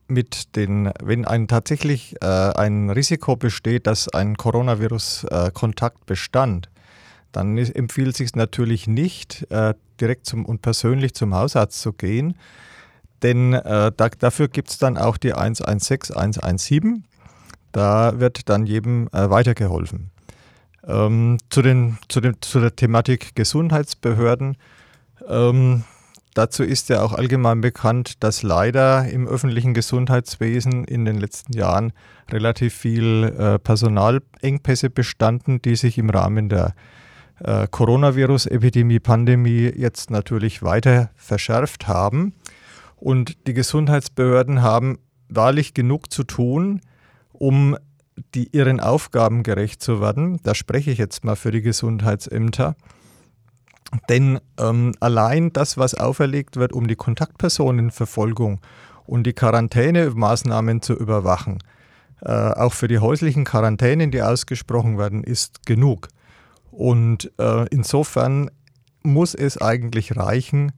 mit 0.07 0.55
den, 0.55 0.91
wenn 1.03 1.25
ein 1.25 1.47
tatsächlich 1.47 2.15
äh, 2.21 2.25
ein 2.25 2.89
Risiko 2.89 3.35
besteht, 3.35 3.87
dass 3.87 4.09
ein 4.09 4.35
Coronavirus-Kontakt 4.37 6.01
äh, 6.01 6.05
bestand, 6.05 6.69
dann 7.31 7.57
ist, 7.57 7.75
empfiehlt 7.75 8.15
sich 8.15 8.35
natürlich 8.35 8.87
nicht, 8.87 9.49
äh, 9.51 9.73
direkt 9.99 10.25
zum, 10.25 10.45
und 10.45 10.61
persönlich 10.61 11.13
zum 11.13 11.35
Hausarzt 11.35 11.81
zu 11.81 11.93
gehen, 11.93 12.35
denn 13.21 13.53
äh, 13.53 13.91
da, 13.95 14.09
dafür 14.09 14.47
gibt 14.47 14.69
es 14.69 14.77
dann 14.77 14.97
auch 14.97 15.17
die 15.17 15.33
116, 15.33 16.15
117. 16.15 17.03
Da 17.71 18.19
wird 18.19 18.49
dann 18.49 18.65
jedem 18.65 19.07
äh, 19.11 19.29
weitergeholfen. 19.29 20.11
Ähm, 20.87 21.37
zu, 21.49 21.61
den, 21.61 21.97
zu, 22.07 22.21
den, 22.21 22.37
zu 22.41 22.59
der 22.59 22.75
Thematik 22.75 23.35
Gesundheitsbehörden. 23.35 24.57
Ähm, 25.27 25.83
dazu 26.33 26.63
ist 26.63 26.89
ja 26.89 27.01
auch 27.01 27.13
allgemein 27.13 27.61
bekannt, 27.61 28.23
dass 28.23 28.41
leider 28.41 29.07
im 29.09 29.27
öffentlichen 29.27 29.73
Gesundheitswesen 29.73 30.85
in 30.85 31.05
den 31.05 31.19
letzten 31.19 31.53
Jahren 31.53 31.91
relativ 32.31 32.73
viel 32.73 33.35
äh, 33.37 33.59
Personalengpässe 33.59 34.89
bestanden, 34.89 35.61
die 35.61 35.75
sich 35.75 35.97
im 35.97 36.09
Rahmen 36.09 36.49
der 36.49 36.73
äh, 37.43 37.67
Coronavirus-Epidemie, 37.69 38.99
Pandemie 38.99 39.71
jetzt 39.75 40.11
natürlich 40.11 40.61
weiter 40.63 41.11
verschärft 41.15 41.87
haben. 41.87 42.33
Und 42.95 43.47
die 43.47 43.53
Gesundheitsbehörden 43.53 44.61
haben 44.61 44.99
wahrlich 45.29 45.73
genug 45.73 46.11
zu 46.11 46.23
tun, 46.23 46.81
um 47.31 47.77
die, 48.35 48.49
ihren 48.51 48.79
Aufgaben 48.79 49.43
gerecht 49.43 49.81
zu 49.81 50.01
werden. 50.01 50.39
Da 50.43 50.53
spreche 50.53 50.91
ich 50.91 50.97
jetzt 50.97 51.23
mal 51.23 51.35
für 51.35 51.51
die 51.51 51.61
Gesundheitsämter. 51.61 52.75
Denn 54.09 54.39
ähm, 54.59 54.93
allein 54.99 55.51
das, 55.51 55.77
was 55.77 55.95
auferlegt 55.95 56.57
wird, 56.57 56.73
um 56.73 56.87
die 56.87 56.95
Kontaktpersonenverfolgung 56.95 58.59
und 59.05 59.23
die 59.23 59.33
Quarantänemaßnahmen 59.33 60.81
zu 60.81 60.93
überwachen, 60.93 61.59
äh, 62.21 62.31
auch 62.31 62.73
für 62.73 62.87
die 62.87 62.99
häuslichen 62.99 63.45
Quarantänen, 63.45 64.11
die 64.11 64.21
ausgesprochen 64.21 64.97
werden, 64.97 65.23
ist 65.23 65.65
genug. 65.65 66.09
Und 66.79 67.29
äh, 67.37 67.65
insofern 67.71 68.49
muss 69.03 69.35
es 69.35 69.61
eigentlich 69.61 70.15
reichen, 70.15 70.71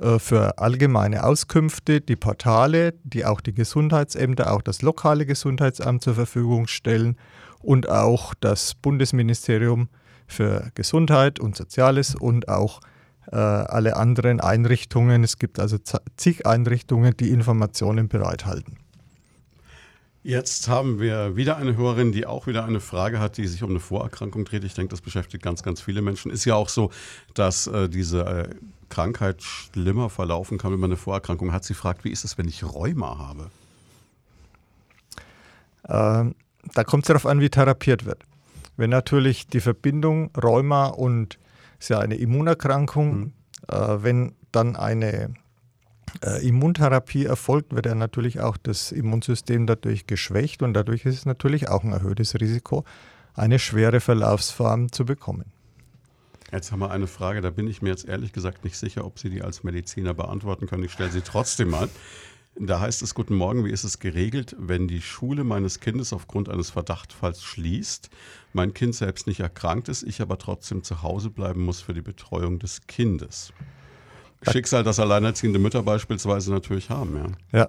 äh, 0.00 0.18
für 0.18 0.56
allgemeine 0.56 1.22
Auskünfte 1.24 2.00
die 2.00 2.16
Portale, 2.16 2.94
die 3.04 3.26
auch 3.26 3.42
die 3.42 3.52
Gesundheitsämter, 3.52 4.50
auch 4.54 4.62
das 4.62 4.80
lokale 4.80 5.26
Gesundheitsamt 5.26 6.02
zur 6.02 6.14
Verfügung 6.14 6.66
stellen 6.66 7.18
und 7.60 7.90
auch 7.90 8.32
das 8.40 8.74
Bundesministerium 8.74 9.90
für 10.26 10.70
Gesundheit 10.74 11.38
und 11.38 11.56
Soziales 11.56 12.14
und 12.14 12.48
auch 12.48 12.80
äh, 13.30 13.36
alle 13.36 13.96
anderen 13.96 14.40
Einrichtungen. 14.40 15.24
Es 15.24 15.38
gibt 15.38 15.60
also 15.60 15.76
zig 16.16 16.46
Einrichtungen, 16.46 17.18
die 17.18 17.28
Informationen 17.28 18.08
bereithalten. 18.08 18.78
Jetzt 20.26 20.68
haben 20.68 21.00
wir 21.00 21.36
wieder 21.36 21.58
eine 21.58 21.76
Hörerin, 21.76 22.10
die 22.10 22.24
auch 22.24 22.46
wieder 22.46 22.64
eine 22.64 22.80
Frage 22.80 23.20
hat, 23.20 23.36
die 23.36 23.46
sich 23.46 23.62
um 23.62 23.68
eine 23.68 23.78
Vorerkrankung 23.78 24.46
dreht. 24.46 24.64
Ich 24.64 24.72
denke, 24.72 24.88
das 24.88 25.02
beschäftigt 25.02 25.44
ganz, 25.44 25.62
ganz 25.62 25.82
viele 25.82 26.00
Menschen. 26.00 26.30
Ist 26.30 26.46
ja 26.46 26.54
auch 26.54 26.70
so, 26.70 26.90
dass 27.34 27.66
äh, 27.66 27.90
diese 27.90 28.24
äh, 28.24 28.48
Krankheit 28.88 29.42
schlimmer 29.42 30.08
verlaufen 30.08 30.56
kann, 30.56 30.72
wenn 30.72 30.80
man 30.80 30.88
eine 30.88 30.96
Vorerkrankung 30.96 31.52
hat. 31.52 31.64
Sie 31.64 31.74
fragt, 31.74 32.04
wie 32.06 32.10
ist 32.10 32.24
es, 32.24 32.38
wenn 32.38 32.48
ich 32.48 32.64
Rheuma 32.64 33.18
habe? 33.18 33.50
Ähm, 35.86 36.34
da 36.72 36.84
kommt 36.84 37.04
es 37.04 37.08
darauf 37.08 37.26
an, 37.26 37.40
wie 37.40 37.50
therapiert 37.50 38.06
wird. 38.06 38.22
Wenn 38.78 38.88
natürlich 38.88 39.46
die 39.46 39.60
Verbindung 39.60 40.30
Rheuma 40.42 40.86
und 40.86 41.38
ist 41.78 41.90
ja 41.90 41.98
eine 41.98 42.14
Immunerkrankung, 42.14 43.18
mhm. 43.18 43.32
äh, 43.68 44.02
wenn 44.02 44.34
dann 44.52 44.74
eine 44.74 45.34
äh, 46.22 46.46
Immuntherapie 46.46 47.24
erfolgt, 47.24 47.74
wird 47.74 47.86
ja 47.86 47.94
natürlich 47.94 48.40
auch 48.40 48.56
das 48.56 48.92
Immunsystem 48.92 49.66
dadurch 49.66 50.06
geschwächt 50.06 50.62
und 50.62 50.74
dadurch 50.74 51.04
ist 51.04 51.18
es 51.18 51.26
natürlich 51.26 51.68
auch 51.68 51.84
ein 51.84 51.92
erhöhtes 51.92 52.34
Risiko, 52.40 52.84
eine 53.34 53.58
schwere 53.58 54.00
Verlaufsform 54.00 54.92
zu 54.92 55.04
bekommen. 55.04 55.46
Jetzt 56.52 56.70
haben 56.70 56.80
wir 56.80 56.90
eine 56.90 57.08
Frage, 57.08 57.40
da 57.40 57.50
bin 57.50 57.66
ich 57.66 57.82
mir 57.82 57.88
jetzt 57.88 58.06
ehrlich 58.06 58.32
gesagt 58.32 58.64
nicht 58.64 58.76
sicher, 58.76 59.04
ob 59.04 59.18
Sie 59.18 59.28
die 59.28 59.42
als 59.42 59.64
Mediziner 59.64 60.14
beantworten 60.14 60.66
können. 60.66 60.84
Ich 60.84 60.92
stelle 60.92 61.10
sie 61.10 61.22
trotzdem 61.22 61.70
mal. 61.70 61.88
Da 62.56 62.78
heißt 62.78 63.02
es, 63.02 63.16
guten 63.16 63.34
Morgen, 63.34 63.64
wie 63.64 63.72
ist 63.72 63.82
es 63.82 63.98
geregelt, 63.98 64.54
wenn 64.56 64.86
die 64.86 65.02
Schule 65.02 65.42
meines 65.42 65.80
Kindes 65.80 66.12
aufgrund 66.12 66.48
eines 66.48 66.70
Verdachtfalls 66.70 67.42
schließt, 67.42 68.10
mein 68.52 68.72
Kind 68.72 68.94
selbst 68.94 69.26
nicht 69.26 69.40
erkrankt 69.40 69.88
ist, 69.88 70.04
ich 70.04 70.20
aber 70.20 70.38
trotzdem 70.38 70.84
zu 70.84 71.02
Hause 71.02 71.30
bleiben 71.30 71.64
muss 71.64 71.80
für 71.80 71.94
die 71.94 72.02
Betreuung 72.02 72.60
des 72.60 72.86
Kindes? 72.86 73.52
Schicksal, 74.50 74.82
das 74.82 74.98
alleinerziehende 74.98 75.58
Mütter 75.58 75.82
beispielsweise 75.82 76.52
natürlich 76.52 76.90
haben, 76.90 77.36
ja. 77.52 77.60
Ja, 77.60 77.68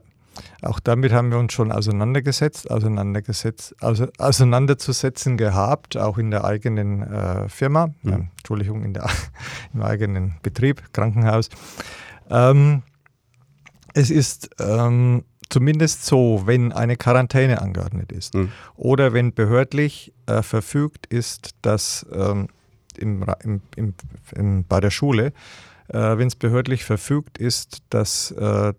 auch 0.62 0.80
damit 0.80 1.14
haben 1.14 1.32
wir 1.32 1.38
uns 1.38 1.54
schon 1.54 1.72
auseinandergesetzt, 1.72 2.70
auseinandergesetzt, 2.70 3.76
also 3.82 4.08
auseinanderzusetzen 4.18 5.38
gehabt, 5.38 5.98
auch 5.98 6.18
in 6.18 6.32
der 6.32 6.44
eigenen 6.44 7.02
äh, 7.04 7.50
Firma, 7.50 7.88
mhm. 8.02 8.12
äh, 8.12 8.16
Entschuldigung, 8.38 8.84
in 8.84 8.94
der, 8.94 9.10
im 9.74 9.82
eigenen 9.82 10.36
Betrieb, 10.42 10.84
Krankenhaus. 10.94 11.50
Ähm, 12.30 12.84
es 13.94 14.10
ist 14.10 14.50
ähm, 14.60 15.24
zumindest 15.50 16.06
so, 16.06 16.44
wenn 16.46 16.74
eine 16.74 16.98
Quarantäne 16.98 17.62
angeordnet 17.62 18.12
ist 18.12 18.34
mhm. 18.34 18.52
oder 18.76 19.14
wenn 19.14 19.34
behördlich 19.34 20.14
äh, 20.26 20.42
verfügt 20.42 21.06
ist, 21.06 21.52
dass 21.62 22.06
ähm, 22.12 22.50
im, 22.98 23.26
im, 23.76 23.94
im, 24.36 24.66
bei 24.66 24.80
der 24.80 24.90
Schule, 24.90 25.34
äh, 25.88 26.18
wenn 26.18 26.28
es 26.28 26.36
behördlich 26.36 26.84
verfügt 26.84 27.38
ist, 27.38 27.80
dass 27.90 28.32
äh, 28.32 28.74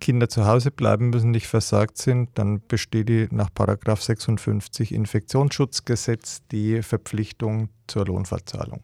Kinder 0.00 0.28
zu 0.28 0.46
Hause 0.46 0.70
bleiben 0.70 1.10
müssen, 1.10 1.30
nicht 1.30 1.46
versagt 1.46 1.98
sind, 1.98 2.30
dann 2.34 2.66
besteht 2.66 3.08
die 3.08 3.28
nach 3.30 3.50
56 3.54 4.92
Infektionsschutzgesetz 4.92 6.42
die 6.50 6.82
Verpflichtung 6.82 7.68
zur 7.86 8.06
Lohnverzahlung. 8.06 8.82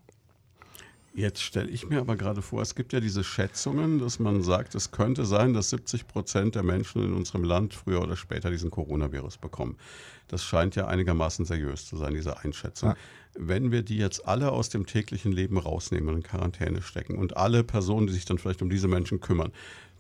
Jetzt 1.13 1.43
stelle 1.43 1.69
ich 1.69 1.89
mir 1.89 2.01
aber 2.01 2.17
gerade 2.17 2.41
vor, 2.41 2.63
es 2.63 2.75
gibt 2.77 2.93
ja 2.93 3.01
diese 3.01 3.25
Schätzungen, 3.25 3.99
dass 3.99 4.21
man 4.21 4.43
sagt, 4.43 4.77
es 4.77 4.93
könnte 4.93 5.25
sein, 5.25 5.55
dass 5.55 5.71
70 5.71 6.07
Prozent 6.07 6.55
der 6.55 6.63
Menschen 6.63 7.03
in 7.03 7.13
unserem 7.15 7.43
Land 7.43 7.75
früher 7.75 8.01
oder 8.01 8.15
später 8.15 8.49
diesen 8.51 8.71
Coronavirus 8.71 9.39
bekommen. 9.39 9.77
Das 10.29 10.45
scheint 10.45 10.77
ja 10.77 10.87
einigermaßen 10.87 11.45
seriös 11.45 11.85
zu 11.87 11.97
sein, 11.97 12.15
diese 12.15 12.39
Einschätzung. 12.39 12.91
Ja. 12.91 12.97
Wenn 13.35 13.71
wir 13.71 13.83
die 13.83 13.97
jetzt 13.97 14.27
alle 14.27 14.53
aus 14.53 14.69
dem 14.69 14.87
täglichen 14.87 15.33
Leben 15.33 15.57
rausnehmen 15.57 16.09
und 16.09 16.17
in 16.17 16.23
Quarantäne 16.23 16.83
stecken 16.83 17.17
und 17.17 17.37
alle 17.37 17.65
Personen, 17.65 18.07
die 18.07 18.13
sich 18.13 18.25
dann 18.25 18.39
vielleicht 18.39 18.63
um 18.63 18.71
diese 18.71 18.89
Menschen 18.89 19.21
kümmern, 19.21 19.53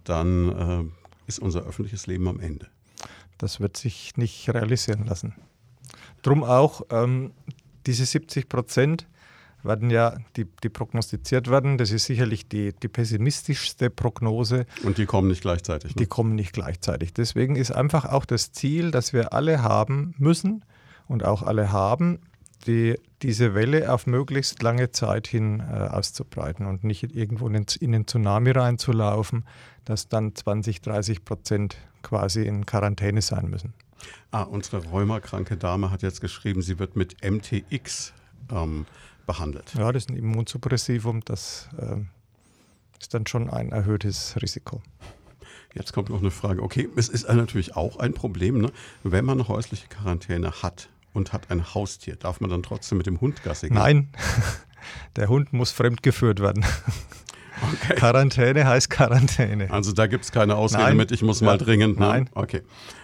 dann 0.04 0.48
äh, 0.48 0.84
ist 1.26 1.38
unser 1.38 1.62
öffentliches 1.62 2.06
Leben 2.06 2.28
am 2.28 2.40
Ende. 2.40 2.66
Das 3.38 3.60
wird 3.60 3.76
sich 3.76 4.16
nicht 4.16 4.52
realisieren 4.52 5.06
lassen. 5.06 5.34
Drum 6.22 6.44
auch 6.44 6.82
ähm, 6.90 7.32
diese 7.86 8.04
70 8.04 8.48
Prozent 8.48 9.06
werden 9.62 9.90
ja, 9.90 10.16
die, 10.36 10.46
die 10.62 10.68
prognostiziert 10.68 11.50
werden, 11.50 11.78
das 11.78 11.90
ist 11.90 12.06
sicherlich 12.06 12.48
die, 12.48 12.72
die 12.72 12.88
pessimistischste 12.88 13.90
Prognose. 13.90 14.66
Und 14.82 14.98
die 14.98 15.06
kommen 15.06 15.28
nicht 15.28 15.42
gleichzeitig. 15.42 15.94
Ne? 15.94 16.00
Die 16.00 16.06
kommen 16.06 16.34
nicht 16.34 16.52
gleichzeitig. 16.52 17.12
Deswegen 17.12 17.56
ist 17.56 17.70
einfach 17.70 18.06
auch 18.06 18.24
das 18.24 18.52
Ziel, 18.52 18.90
dass 18.90 19.12
wir 19.12 19.32
alle 19.32 19.62
haben 19.62 20.14
müssen 20.18 20.64
und 21.08 21.24
auch 21.24 21.42
alle 21.42 21.72
haben, 21.72 22.20
die, 22.66 22.98
diese 23.22 23.54
Welle 23.54 23.92
auf 23.92 24.06
möglichst 24.06 24.62
lange 24.62 24.90
Zeit 24.92 25.26
hin 25.26 25.60
äh, 25.60 25.88
auszubreiten 25.88 26.66
und 26.66 26.84
nicht 26.84 27.02
irgendwo 27.14 27.48
in, 27.48 27.66
in 27.80 27.92
den 27.92 28.06
Tsunami 28.06 28.50
reinzulaufen, 28.50 29.44
dass 29.84 30.08
dann 30.08 30.34
20, 30.34 30.80
30 30.80 31.24
Prozent 31.24 31.76
quasi 32.02 32.44
in 32.44 32.66
Quarantäne 32.66 33.22
sein 33.22 33.50
müssen. 33.50 33.74
Ah, 34.30 34.42
unsere 34.42 34.84
rheumakranke 34.86 35.56
Dame 35.56 35.90
hat 35.90 36.02
jetzt 36.02 36.20
geschrieben, 36.20 36.62
sie 36.62 36.78
wird 36.78 36.96
mit 36.96 37.16
MTX 37.22 38.14
ähm, 38.50 38.86
behandelt. 39.26 39.74
Ja, 39.74 39.92
das 39.92 40.04
ist 40.04 40.10
ein 40.10 40.16
Immunsuppressivum, 40.16 41.22
das 41.24 41.68
äh, 41.78 41.96
ist 42.98 43.12
dann 43.12 43.26
schon 43.26 43.50
ein 43.50 43.72
erhöhtes 43.72 44.36
Risiko. 44.40 44.82
Jetzt 45.74 45.92
kommt 45.92 46.08
noch 46.08 46.20
eine 46.20 46.30
Frage. 46.30 46.62
Okay, 46.62 46.88
es 46.96 47.08
ist 47.08 47.28
natürlich 47.28 47.76
auch 47.76 47.98
ein 47.98 48.12
Problem, 48.12 48.60
ne? 48.60 48.72
wenn 49.04 49.24
man 49.24 49.46
häusliche 49.46 49.86
Quarantäne 49.88 50.62
hat 50.62 50.88
und 51.12 51.32
hat 51.32 51.50
ein 51.50 51.74
Haustier, 51.74 52.16
darf 52.16 52.40
man 52.40 52.50
dann 52.50 52.62
trotzdem 52.62 52.98
mit 52.98 53.06
dem 53.06 53.20
Hund 53.20 53.42
Gassi 53.42 53.68
gehen? 53.68 53.76
Nein, 53.76 54.08
der 55.16 55.28
Hund 55.28 55.52
muss 55.52 55.70
fremdgeführt 55.70 56.40
werden. 56.40 56.64
Okay. 57.62 57.94
Quarantäne 57.94 58.66
heißt 58.66 58.88
Quarantäne. 58.88 59.70
Also 59.70 59.92
da 59.92 60.06
gibt 60.06 60.24
es 60.24 60.32
keine 60.32 60.56
Ausrede 60.56 60.84
Nein. 60.84 60.96
mit, 60.96 61.12
ich 61.12 61.20
muss 61.20 61.40
ja. 61.40 61.46
mal 61.46 61.58
dringend. 61.58 62.00
Ne? 62.00 62.06
Nein. 62.06 62.30
Okay. 62.34 62.62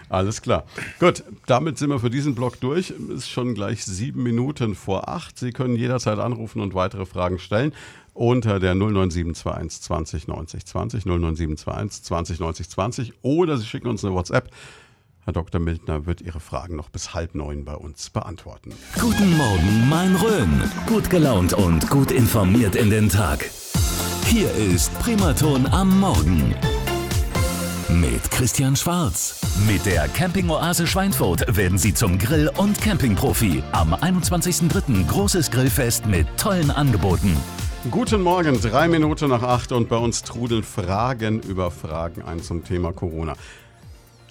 Alles 0.08 0.40
klar. 0.40 0.64
Gut, 1.00 1.24
damit 1.46 1.78
sind 1.78 1.90
wir 1.90 1.98
für 1.98 2.08
diesen 2.10 2.34
Block 2.34 2.60
durch. 2.60 2.90
Es 2.90 3.16
ist 3.16 3.28
schon 3.28 3.54
gleich 3.54 3.84
sieben 3.84 4.22
Minuten 4.22 4.74
vor 4.74 5.08
acht. 5.08 5.38
Sie 5.38 5.52
können 5.52 5.76
jederzeit 5.76 6.18
anrufen 6.18 6.60
und 6.60 6.74
weitere 6.74 7.06
Fragen 7.06 7.38
stellen 7.38 7.72
unter 8.14 8.58
der 8.58 8.74
09721 8.74 9.82
20 9.82 10.28
90 10.28 10.64
20 10.64 11.04
09721 11.04 12.02
20 12.04 12.40
90 12.40 12.70
20 12.70 13.12
oder 13.22 13.58
Sie 13.58 13.66
schicken 13.66 13.88
uns 13.88 14.04
eine 14.04 14.14
WhatsApp. 14.14 14.50
Herr 15.26 15.32
Dr. 15.32 15.60
Mildner 15.60 16.06
wird 16.06 16.20
Ihre 16.20 16.38
Fragen 16.38 16.76
noch 16.76 16.88
bis 16.88 17.12
halb 17.12 17.34
neun 17.34 17.64
bei 17.64 17.74
uns 17.74 18.10
beantworten. 18.10 18.70
Guten 19.00 19.36
Morgen, 19.36 19.88
mein 19.88 20.14
Rhön. 20.14 20.62
Gut 20.86 21.10
gelaunt 21.10 21.52
und 21.52 21.90
gut 21.90 22.12
informiert 22.12 22.76
in 22.76 22.90
den 22.90 23.08
Tag. 23.08 23.50
Hier 24.26 24.48
ist 24.52 24.96
Primaton 25.00 25.66
am 25.66 25.98
Morgen. 25.98 26.54
Mit 27.88 28.30
Christian 28.30 28.76
Schwarz. 28.76 29.40
Mit 29.66 29.84
der 29.84 30.06
Camping-Oase 30.06 30.86
Schweinfurt 30.86 31.56
werden 31.56 31.78
Sie 31.78 31.92
zum 31.92 32.18
Grill- 32.18 32.52
und 32.56 32.80
Campingprofi. 32.80 33.64
Am 33.72 33.94
21.03. 33.94 35.08
großes 35.08 35.50
Grillfest 35.50 36.06
mit 36.06 36.28
tollen 36.36 36.70
Angeboten. 36.70 37.36
Guten 37.90 38.22
Morgen, 38.22 38.60
drei 38.60 38.86
Minuten 38.86 39.30
nach 39.30 39.42
acht 39.42 39.72
und 39.72 39.88
bei 39.88 39.96
uns 39.96 40.22
trudeln 40.22 40.62
Fragen 40.62 41.40
über 41.40 41.72
Fragen 41.72 42.22
ein 42.22 42.40
zum 42.40 42.64
Thema 42.64 42.92
Corona. 42.92 43.34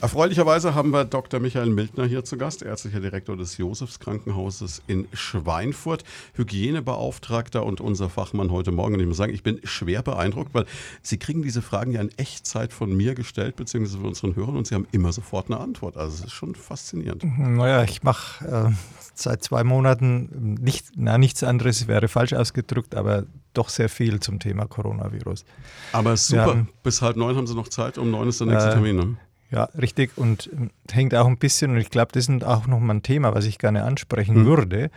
Erfreulicherweise 0.01 0.75
haben 0.75 0.91
wir 0.91 1.05
Dr. 1.05 1.39
Michael 1.39 1.69
Mildner 1.69 2.05
hier 2.05 2.23
zu 2.25 2.37
Gast, 2.37 2.61
ärztlicher 2.61 2.99
Direktor 2.99 3.37
des 3.37 3.57
Josefs 3.57 3.99
Krankenhauses 3.99 4.81
in 4.87 5.07
Schweinfurt, 5.13 6.03
Hygienebeauftragter 6.33 7.65
und 7.65 7.79
unser 7.79 8.09
Fachmann 8.09 8.51
heute 8.51 8.71
Morgen. 8.71 8.95
Und 8.95 8.99
ich 8.99 9.07
muss 9.07 9.17
sagen, 9.17 9.33
ich 9.33 9.43
bin 9.43 9.61
schwer 9.63 10.03
beeindruckt, 10.03 10.53
weil 10.53 10.65
Sie 11.01 11.17
kriegen 11.17 11.43
diese 11.43 11.61
Fragen 11.61 11.93
ja 11.93 12.01
in 12.01 12.09
Echtzeit 12.17 12.73
von 12.73 12.95
mir 12.95 13.15
gestellt, 13.15 13.55
beziehungsweise 13.55 13.97
von 13.97 14.07
unseren 14.07 14.35
Hörern, 14.35 14.57
und 14.57 14.67
Sie 14.67 14.75
haben 14.75 14.87
immer 14.91 15.13
sofort 15.13 15.49
eine 15.49 15.59
Antwort. 15.59 15.95
Also 15.95 16.15
es 16.15 16.25
ist 16.25 16.33
schon 16.33 16.55
faszinierend. 16.55 17.23
Naja, 17.37 17.83
ich 17.83 18.03
mache 18.03 18.45
äh, 18.45 18.71
seit 19.13 19.43
zwei 19.43 19.63
Monaten 19.63 20.55
nicht, 20.61 20.87
na, 20.95 21.17
nichts 21.17 21.41
anderes, 21.43 21.87
wäre 21.87 22.09
falsch 22.09 22.33
ausgedrückt, 22.33 22.95
aber 22.95 23.23
doch 23.53 23.69
sehr 23.69 23.89
viel 23.89 24.19
zum 24.19 24.39
Thema 24.39 24.65
Coronavirus. 24.65 25.45
Aber 25.93 26.17
super, 26.17 26.45
haben, 26.45 26.69
bis 26.83 27.01
halb 27.01 27.15
neun 27.15 27.37
haben 27.37 27.47
Sie 27.47 27.55
noch 27.55 27.69
Zeit, 27.69 27.97
um 27.97 28.11
neun 28.11 28.27
ist 28.27 28.41
der 28.41 28.47
nächste 28.47 28.69
äh, 28.69 28.73
Termin. 28.73 28.95
Ne? 28.97 29.17
Ja, 29.51 29.69
richtig. 29.79 30.17
Und 30.17 30.47
äh, 30.47 30.93
hängt 30.93 31.15
auch 31.15 31.27
ein 31.27 31.37
bisschen, 31.37 31.71
und 31.71 31.77
ich 31.77 31.89
glaube, 31.89 32.11
das 32.13 32.27
ist 32.27 32.43
auch 32.43 32.67
nochmal 32.67 32.97
ein 32.97 33.03
Thema, 33.03 33.33
was 33.33 33.45
ich 33.45 33.57
gerne 33.57 33.83
ansprechen 33.83 34.41
mhm. 34.41 34.45
würde, 34.45 34.91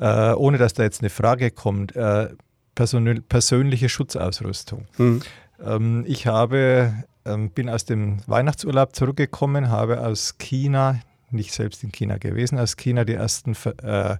äh, 0.00 0.32
ohne 0.32 0.58
dass 0.58 0.74
da 0.74 0.82
jetzt 0.82 1.00
eine 1.00 1.10
Frage 1.10 1.50
kommt. 1.50 1.94
Äh, 1.96 2.28
persönliche 2.74 3.88
Schutzausrüstung. 3.88 4.86
Mhm. 4.98 5.22
Ähm, 5.64 6.04
ich 6.06 6.26
habe, 6.26 6.92
ähm, 7.24 7.50
bin 7.50 7.68
aus 7.68 7.84
dem 7.84 8.18
Weihnachtsurlaub 8.26 8.94
zurückgekommen, 8.96 9.68
habe 9.68 10.00
aus 10.00 10.38
China, 10.38 11.00
nicht 11.30 11.52
selbst 11.52 11.82
in 11.84 11.92
China 11.92 12.18
gewesen, 12.18 12.58
aus 12.58 12.76
China 12.76 13.04
die 13.04 13.14
ersten 13.14 13.56
äh, 13.82 14.16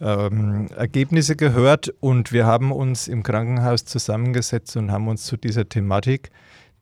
ähm, 0.00 0.68
Ergebnisse 0.76 1.36
gehört 1.36 1.92
und 2.00 2.32
wir 2.32 2.46
haben 2.46 2.72
uns 2.72 3.08
im 3.08 3.22
Krankenhaus 3.22 3.84
zusammengesetzt 3.84 4.76
und 4.76 4.90
haben 4.90 5.08
uns 5.08 5.24
zu 5.24 5.36
dieser 5.36 5.68
Thematik 5.68 6.30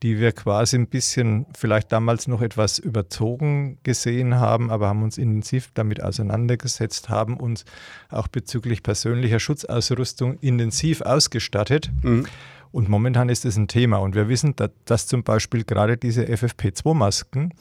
die 0.03 0.19
wir 0.19 0.31
quasi 0.31 0.77
ein 0.77 0.87
bisschen 0.87 1.45
vielleicht 1.55 1.91
damals 1.91 2.27
noch 2.27 2.41
etwas 2.41 2.79
überzogen 2.79 3.77
gesehen 3.83 4.35
haben, 4.35 4.71
aber 4.71 4.87
haben 4.87 5.03
uns 5.03 5.17
intensiv 5.17 5.69
damit 5.73 6.01
auseinandergesetzt, 6.01 7.09
haben 7.09 7.37
uns 7.37 7.65
auch 8.09 8.27
bezüglich 8.27 8.81
persönlicher 8.81 9.39
Schutzausrüstung 9.39 10.39
intensiv 10.39 11.01
ausgestattet. 11.01 11.91
Mhm. 12.01 12.25
Und 12.71 12.89
momentan 12.89 13.29
ist 13.29 13.45
es 13.45 13.57
ein 13.57 13.67
Thema. 13.67 13.97
Und 13.97 14.15
wir 14.15 14.29
wissen, 14.29 14.55
dass, 14.55 14.71
dass 14.85 15.07
zum 15.07 15.23
Beispiel 15.23 15.65
gerade 15.65 15.97
diese 15.97 16.23
FFP2-Masken 16.23 17.53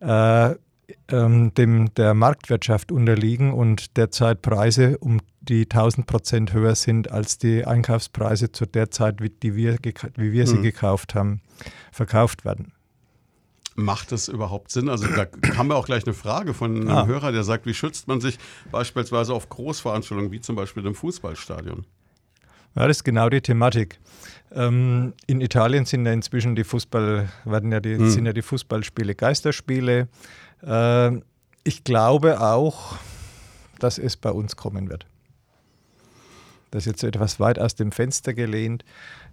äh, 0.00 0.54
ähm, 1.08 1.52
dem, 1.54 1.92
der 1.94 2.14
Marktwirtschaft 2.14 2.92
unterliegen 2.92 3.52
und 3.52 3.96
derzeit 3.96 4.42
Preise 4.42 4.98
um 4.98 5.20
die 5.40 5.62
1000 5.62 6.06
Prozent 6.06 6.52
höher 6.52 6.74
sind 6.74 7.10
als 7.10 7.38
die 7.38 7.64
Einkaufspreise 7.64 8.52
zu 8.52 8.66
der 8.66 8.90
Zeit, 8.90 9.20
wie, 9.20 9.30
die 9.30 9.54
wir, 9.54 9.78
wie 10.16 10.32
wir 10.32 10.46
sie 10.46 10.56
mhm. 10.56 10.62
gekauft 10.62 11.14
haben, 11.14 11.40
verkauft 11.92 12.44
werden. 12.44 12.72
Macht 13.74 14.10
das 14.10 14.28
überhaupt 14.28 14.70
Sinn? 14.70 14.88
Also 14.88 15.06
da 15.06 15.26
haben 15.56 15.68
wir 15.68 15.76
auch 15.76 15.84
gleich 15.84 16.04
eine 16.04 16.14
Frage 16.14 16.54
von 16.54 16.76
einem 16.76 16.88
ah. 16.88 17.06
Hörer, 17.06 17.30
der 17.30 17.44
sagt, 17.44 17.66
wie 17.66 17.74
schützt 17.74 18.08
man 18.08 18.20
sich 18.20 18.38
beispielsweise 18.72 19.34
auf 19.34 19.50
Großveranstaltungen 19.50 20.32
wie 20.32 20.40
zum 20.40 20.56
Beispiel 20.56 20.86
im 20.86 20.94
Fußballstadion? 20.94 21.84
Ja, 22.74 22.86
das 22.86 22.98
ist 22.98 23.04
genau 23.04 23.28
die 23.28 23.40
Thematik. 23.40 23.98
Ähm, 24.52 25.12
in 25.26 25.40
Italien 25.40 25.84
sind 25.84 26.06
ja 26.06 26.12
inzwischen 26.12 26.56
die 26.56 26.64
Fußball, 26.64 27.28
werden 27.44 27.72
ja 27.72 27.80
die, 27.80 27.96
hm. 27.96 28.10
sind 28.10 28.26
ja 28.26 28.32
die 28.32 28.42
Fußballspiele 28.42 29.14
Geisterspiele. 29.14 30.08
Äh, 30.62 31.16
ich 31.64 31.84
glaube 31.84 32.40
auch, 32.40 32.96
dass 33.78 33.98
es 33.98 34.16
bei 34.16 34.30
uns 34.30 34.56
kommen 34.56 34.88
wird. 34.88 35.06
Das 36.70 36.86
ist 36.86 36.86
jetzt 36.86 37.04
etwas 37.04 37.40
weit 37.40 37.58
aus 37.58 37.74
dem 37.74 37.92
Fenster 37.92 38.34
gelehnt. 38.34 38.84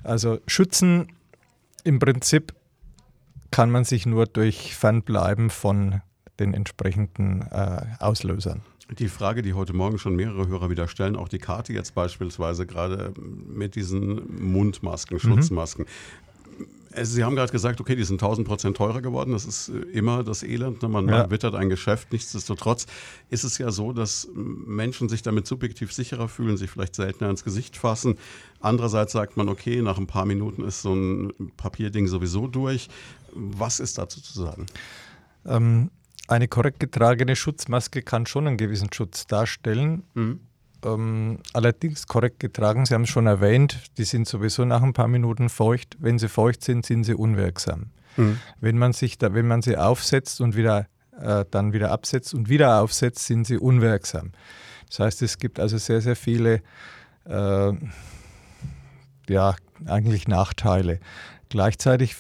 Also 0.04 0.40
schützen 0.48 1.08
im 1.84 2.00
Prinzip 2.00 2.54
kann 3.52 3.70
man 3.70 3.84
sich 3.84 4.06
nur 4.06 4.26
durch 4.26 4.76
Fernbleiben 4.76 5.50
von 5.50 6.02
den 6.40 6.54
entsprechenden 6.54 7.42
äh, 7.52 7.82
Auslösern. 8.00 8.62
Die 8.98 9.08
Frage, 9.08 9.42
die 9.42 9.54
heute 9.54 9.74
Morgen 9.74 9.98
schon 9.98 10.16
mehrere 10.16 10.48
Hörer 10.48 10.70
wieder 10.70 10.88
stellen, 10.88 11.16
auch 11.16 11.30
die 11.30 11.38
Karte 11.38 11.74
jetzt 11.74 11.96
beispielsweise 11.96 12.66
gerade 12.66 13.14
mit 13.20 13.76
diesen 13.76 14.52
Mundmasken, 14.52 15.18
mhm. 15.18 15.22
Schutzmasken. 15.22 15.86
Mhm. 15.86 16.66
Also 16.96 17.16
Sie 17.16 17.24
haben 17.24 17.36
gerade 17.36 17.52
gesagt, 17.52 17.82
okay, 17.82 17.96
die 17.96 18.04
sind 18.04 18.22
1000 18.22 18.48
Prozent 18.48 18.78
teurer 18.78 19.02
geworden. 19.02 19.32
Das 19.32 19.46
ist 19.46 19.70
äh, 19.70 19.80
immer 19.92 20.24
das 20.24 20.44
Elend. 20.44 20.82
Ne? 20.82 20.90
Man 20.90 21.08
ja. 21.08 21.30
wittert 21.30 21.56
ein 21.56 21.70
Geschäft. 21.70 22.12
Nichtsdestotrotz 22.12 22.86
ist 23.30 23.44
es 23.44 23.58
ja 23.58 23.72
so, 23.72 23.94
dass 23.94 24.28
Menschen 24.34 25.10
sich 25.10 25.22
damit 25.22 25.48
subjektiv 25.48 25.92
sicherer 25.92 26.28
fühlen, 26.28 26.58
sich 26.58 26.70
vielleicht 26.70 26.96
seltener 26.96 27.30
ins 27.30 27.44
Gesicht 27.44 27.78
fassen. 27.78 28.18
Andererseits 28.60 29.14
sagt 29.14 29.38
man, 29.38 29.50
okay, 29.50 29.82
nach 29.82 29.98
ein 29.98 30.08
paar 30.08 30.26
Minuten 30.26 30.64
ist 30.64 30.82
so 30.82 30.94
ein 30.94 31.34
Papierding 31.58 32.08
sowieso 32.08 32.48
durch. 32.48 32.90
Was 33.34 33.80
ist 33.80 33.98
dazu 33.98 34.22
zu 34.22 34.34
sagen? 34.34 34.66
Ähm, 35.46 35.90
eine 36.28 36.48
korrekt 36.48 36.80
getragene 36.80 37.36
Schutzmaske 37.36 38.02
kann 38.02 38.26
schon 38.26 38.48
einen 38.48 38.58
gewissen 38.58 38.92
Schutz 38.94 39.28
darstellen. 39.28 40.04
Mhm 40.14 40.40
ähm, 40.86 41.40
allerdings 41.54 42.08
korrekt 42.08 42.40
getragen. 42.40 42.86
Sie 42.86 42.94
haben 42.94 43.04
es 43.04 43.10
schon 43.10 43.28
erwähnt, 43.28 43.80
die 43.98 44.04
sind 44.04 44.28
sowieso 44.28 44.66
nach 44.66 44.84
ein 44.84 44.94
paar 44.94 45.08
Minuten 45.08 45.50
feucht. 45.50 45.98
Wenn 46.00 46.20
sie 46.20 46.30
feucht 46.30 46.64
sind, 46.64 46.86
sind 46.86 47.04
sie 47.04 47.16
unwirksam. 47.16 47.92
Mhm. 48.18 48.40
Wenn, 48.60 48.78
man 48.78 48.94
sich 48.94 49.18
da, 49.18 49.34
wenn 49.34 49.48
man 49.48 49.62
sie 49.62 49.78
aufsetzt 49.78 50.42
und 50.42 50.56
wieder, 50.56 50.88
äh, 51.20 51.46
dann 51.50 51.74
wieder 51.74 51.92
absetzt 51.92 52.34
und 52.34 52.50
wieder 52.50 52.82
aufsetzt, 52.82 53.26
sind 53.26 53.46
sie 53.46 53.58
unwirksam. 53.58 54.32
Das 54.88 55.00
heißt, 55.00 55.22
es 55.24 55.38
gibt 55.38 55.60
also 55.60 55.78
sehr, 55.78 56.02
sehr 56.02 56.16
viele 56.16 56.62
äh, 57.26 57.72
ja, 59.30 59.56
eigentlich 59.86 60.28
Nachteile. 60.28 61.00
Gleichzeitig 61.54 62.16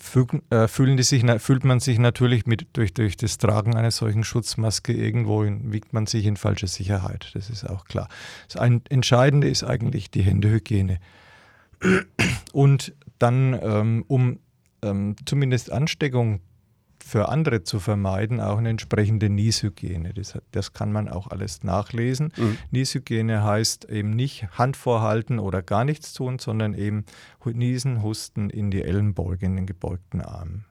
fügen, 0.00 0.40
äh, 0.48 0.66
fühlen 0.66 0.96
die 0.96 1.02
sich, 1.02 1.22
fühlt 1.36 1.64
man 1.64 1.80
sich 1.80 1.98
natürlich 1.98 2.46
mit, 2.46 2.66
durch, 2.72 2.94
durch 2.94 3.18
das 3.18 3.36
Tragen 3.36 3.76
einer 3.76 3.90
solchen 3.90 4.24
Schutzmaske 4.24 4.94
irgendwo, 4.94 5.42
in, 5.42 5.70
wiegt 5.70 5.92
man 5.92 6.06
sich 6.06 6.24
in 6.24 6.38
falsche 6.38 6.66
Sicherheit. 6.66 7.30
Das 7.34 7.50
ist 7.50 7.68
auch 7.68 7.84
klar. 7.84 8.08
Das 8.48 8.56
Entscheidende 8.88 9.50
ist 9.50 9.64
eigentlich 9.64 10.10
die 10.10 10.22
Händehygiene. 10.22 10.98
Und 12.54 12.94
dann, 13.18 13.52
ähm, 13.62 14.04
um 14.08 14.38
ähm, 14.80 15.14
zumindest 15.26 15.70
Ansteckung 15.70 16.40
für 17.10 17.28
andere 17.28 17.64
zu 17.64 17.80
vermeiden, 17.80 18.40
auch 18.40 18.58
eine 18.58 18.68
entsprechende 18.68 19.28
Nieshygiene. 19.28 20.14
Das, 20.14 20.38
das 20.52 20.72
kann 20.72 20.92
man 20.92 21.08
auch 21.08 21.26
alles 21.26 21.64
nachlesen. 21.64 22.32
Mhm. 22.36 22.58
Nieshygiene 22.70 23.42
heißt 23.42 23.86
eben 23.86 24.10
nicht 24.10 24.46
Hand 24.52 24.76
vorhalten 24.76 25.40
oder 25.40 25.60
gar 25.60 25.84
nichts 25.84 26.12
tun, 26.12 26.38
sondern 26.38 26.72
eben 26.72 27.04
Niesen, 27.44 28.04
Husten 28.04 28.48
in 28.48 28.70
die 28.70 28.82
Ellenbeuge, 28.82 29.44
in 29.44 29.56
den 29.56 29.66
gebeugten 29.66 30.20
Arm. 30.20 30.66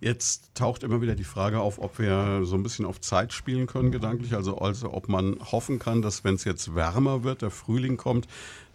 Jetzt 0.00 0.54
taucht 0.54 0.82
immer 0.82 1.02
wieder 1.02 1.14
die 1.14 1.24
Frage 1.24 1.60
auf, 1.60 1.78
ob 1.78 1.98
wir 1.98 2.40
so 2.44 2.56
ein 2.56 2.62
bisschen 2.62 2.86
auf 2.86 3.02
Zeit 3.02 3.34
spielen 3.34 3.66
können, 3.66 3.92
gedanklich. 3.92 4.34
Also, 4.34 4.56
also 4.56 4.94
ob 4.94 5.10
man 5.10 5.36
hoffen 5.52 5.78
kann, 5.78 6.00
dass 6.00 6.24
wenn 6.24 6.36
es 6.36 6.44
jetzt 6.44 6.74
wärmer 6.74 7.22
wird, 7.22 7.42
der 7.42 7.50
Frühling 7.50 7.98
kommt, 7.98 8.26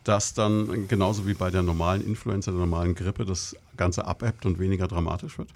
dass 0.03 0.35
dann 0.35 0.87
genauso 0.87 1.25
wie 1.25 1.33
bei 1.33 1.49
der 1.49 1.63
normalen 1.63 2.05
Influenza, 2.05 2.51
der 2.51 2.59
normalen 2.59 2.93
Grippe, 2.93 3.25
das 3.25 3.55
Ganze 3.75 4.05
abebbt 4.05 4.45
und 4.45 4.59
weniger 4.59 4.87
dramatisch 4.87 5.39
wird? 5.39 5.49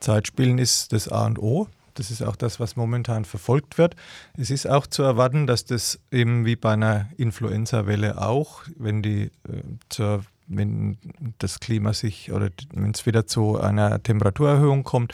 Zeitspielen 0.00 0.58
ist 0.58 0.92
das 0.92 1.08
A 1.08 1.26
und 1.26 1.38
O. 1.38 1.68
Das 1.94 2.10
ist 2.10 2.22
auch 2.22 2.36
das, 2.36 2.60
was 2.60 2.76
momentan 2.76 3.24
verfolgt 3.24 3.78
wird. 3.78 3.96
Es 4.36 4.50
ist 4.50 4.68
auch 4.68 4.86
zu 4.86 5.02
erwarten, 5.02 5.46
dass 5.46 5.64
das 5.64 5.98
eben 6.10 6.44
wie 6.44 6.56
bei 6.56 6.72
einer 6.72 7.08
Influenza-Welle 7.16 8.20
auch, 8.20 8.62
wenn 8.76 9.02
die 9.02 9.30
äh, 9.48 9.62
zur 9.88 10.22
wenn 10.48 10.98
das 11.38 11.60
Klima 11.60 11.92
sich 11.92 12.32
oder 12.32 12.50
wenn 12.72 12.92
es 12.92 13.04
wieder 13.06 13.26
zu 13.26 13.58
einer 13.58 14.02
Temperaturerhöhung 14.02 14.84
kommt, 14.84 15.12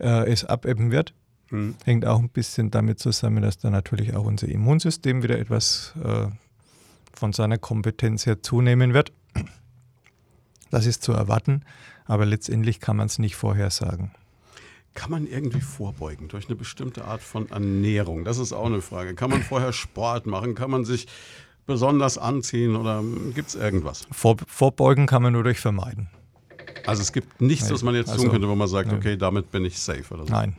äh, 0.00 0.30
es 0.30 0.44
abebben 0.44 0.90
wird. 0.90 1.12
Mhm. 1.50 1.74
Hängt 1.84 2.06
auch 2.06 2.18
ein 2.18 2.30
bisschen 2.30 2.70
damit 2.70 2.98
zusammen, 2.98 3.42
dass 3.42 3.58
dann 3.58 3.72
natürlich 3.72 4.16
auch 4.16 4.24
unser 4.24 4.48
Immunsystem 4.48 5.22
wieder 5.22 5.38
etwas 5.38 5.94
äh, 6.02 6.26
von 7.12 7.32
seiner 7.32 7.58
Kompetenz 7.58 8.26
her 8.26 8.42
zunehmen 8.42 8.94
wird. 8.94 9.12
Das 10.70 10.86
ist 10.86 11.02
zu 11.02 11.12
erwarten, 11.12 11.64
aber 12.06 12.26
letztendlich 12.26 12.80
kann 12.80 12.96
man 12.96 13.06
es 13.06 13.18
nicht 13.18 13.36
vorhersagen. 13.36 14.12
Kann 14.94 15.10
man 15.10 15.26
irgendwie 15.26 15.60
vorbeugen 15.60 16.28
durch 16.28 16.48
eine 16.48 16.56
bestimmte 16.56 17.04
Art 17.04 17.22
von 17.22 17.48
Ernährung? 17.50 18.24
Das 18.24 18.38
ist 18.38 18.52
auch 18.52 18.66
eine 18.66 18.82
Frage. 18.82 19.14
Kann 19.14 19.30
man 19.30 19.42
vorher 19.42 19.72
Sport 19.72 20.26
machen? 20.26 20.54
Kann 20.54 20.70
man 20.70 20.84
sich 20.84 21.06
besonders 21.66 22.18
anziehen 22.18 22.76
oder 22.76 23.02
gibt 23.34 23.48
es 23.48 23.54
irgendwas? 23.54 24.06
Vor, 24.10 24.36
vorbeugen 24.46 25.06
kann 25.06 25.22
man 25.22 25.32
nur 25.32 25.44
durch 25.44 25.60
Vermeiden. 25.60 26.08
Also 26.86 27.02
es 27.02 27.12
gibt 27.12 27.40
nichts, 27.40 27.70
was 27.70 27.82
man 27.82 27.94
jetzt 27.94 28.10
also, 28.10 28.22
tun 28.22 28.32
könnte, 28.32 28.48
wo 28.48 28.54
man 28.54 28.68
sagt, 28.68 28.92
okay, 28.92 29.16
damit 29.16 29.50
bin 29.50 29.64
ich 29.64 29.78
safe 29.78 30.12
oder 30.12 30.26
so. 30.26 30.32
Nein, 30.32 30.56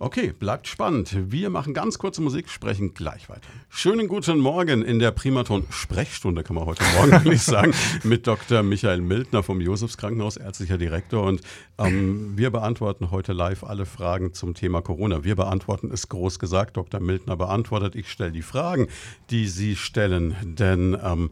Okay, 0.00 0.32
bleibt 0.32 0.68
spannend. 0.68 1.16
Wir 1.32 1.50
machen 1.50 1.74
ganz 1.74 1.98
kurze 1.98 2.22
Musik, 2.22 2.48
sprechen 2.50 2.94
gleich 2.94 3.28
weiter. 3.28 3.48
Schönen 3.68 4.06
guten 4.06 4.38
Morgen 4.38 4.82
in 4.82 5.00
der 5.00 5.10
Primaton-Sprechstunde, 5.10 6.44
kann 6.44 6.54
man 6.54 6.66
heute 6.66 6.84
Morgen 6.96 7.12
eigentlich 7.14 7.42
sagen, 7.42 7.74
mit 8.04 8.28
Dr. 8.28 8.62
Michael 8.62 9.00
Mildner 9.00 9.42
vom 9.42 9.60
Josefs 9.60 9.96
Krankenhaus, 9.96 10.36
ärztlicher 10.36 10.78
Direktor. 10.78 11.24
Und 11.24 11.40
ähm, 11.78 12.38
wir 12.38 12.50
beantworten 12.50 13.10
heute 13.10 13.32
live 13.32 13.64
alle 13.64 13.86
Fragen 13.86 14.34
zum 14.34 14.54
Thema 14.54 14.82
Corona. 14.82 15.24
Wir 15.24 15.34
beantworten 15.34 15.90
ist 15.90 16.08
groß 16.08 16.38
gesagt. 16.38 16.76
Dr. 16.76 17.00
Mildner 17.00 17.36
beantwortet. 17.36 17.96
Ich 17.96 18.08
stelle 18.08 18.30
die 18.30 18.42
Fragen, 18.42 18.86
die 19.30 19.48
Sie 19.48 19.74
stellen. 19.74 20.36
Denn 20.44 20.96
ähm, 21.02 21.30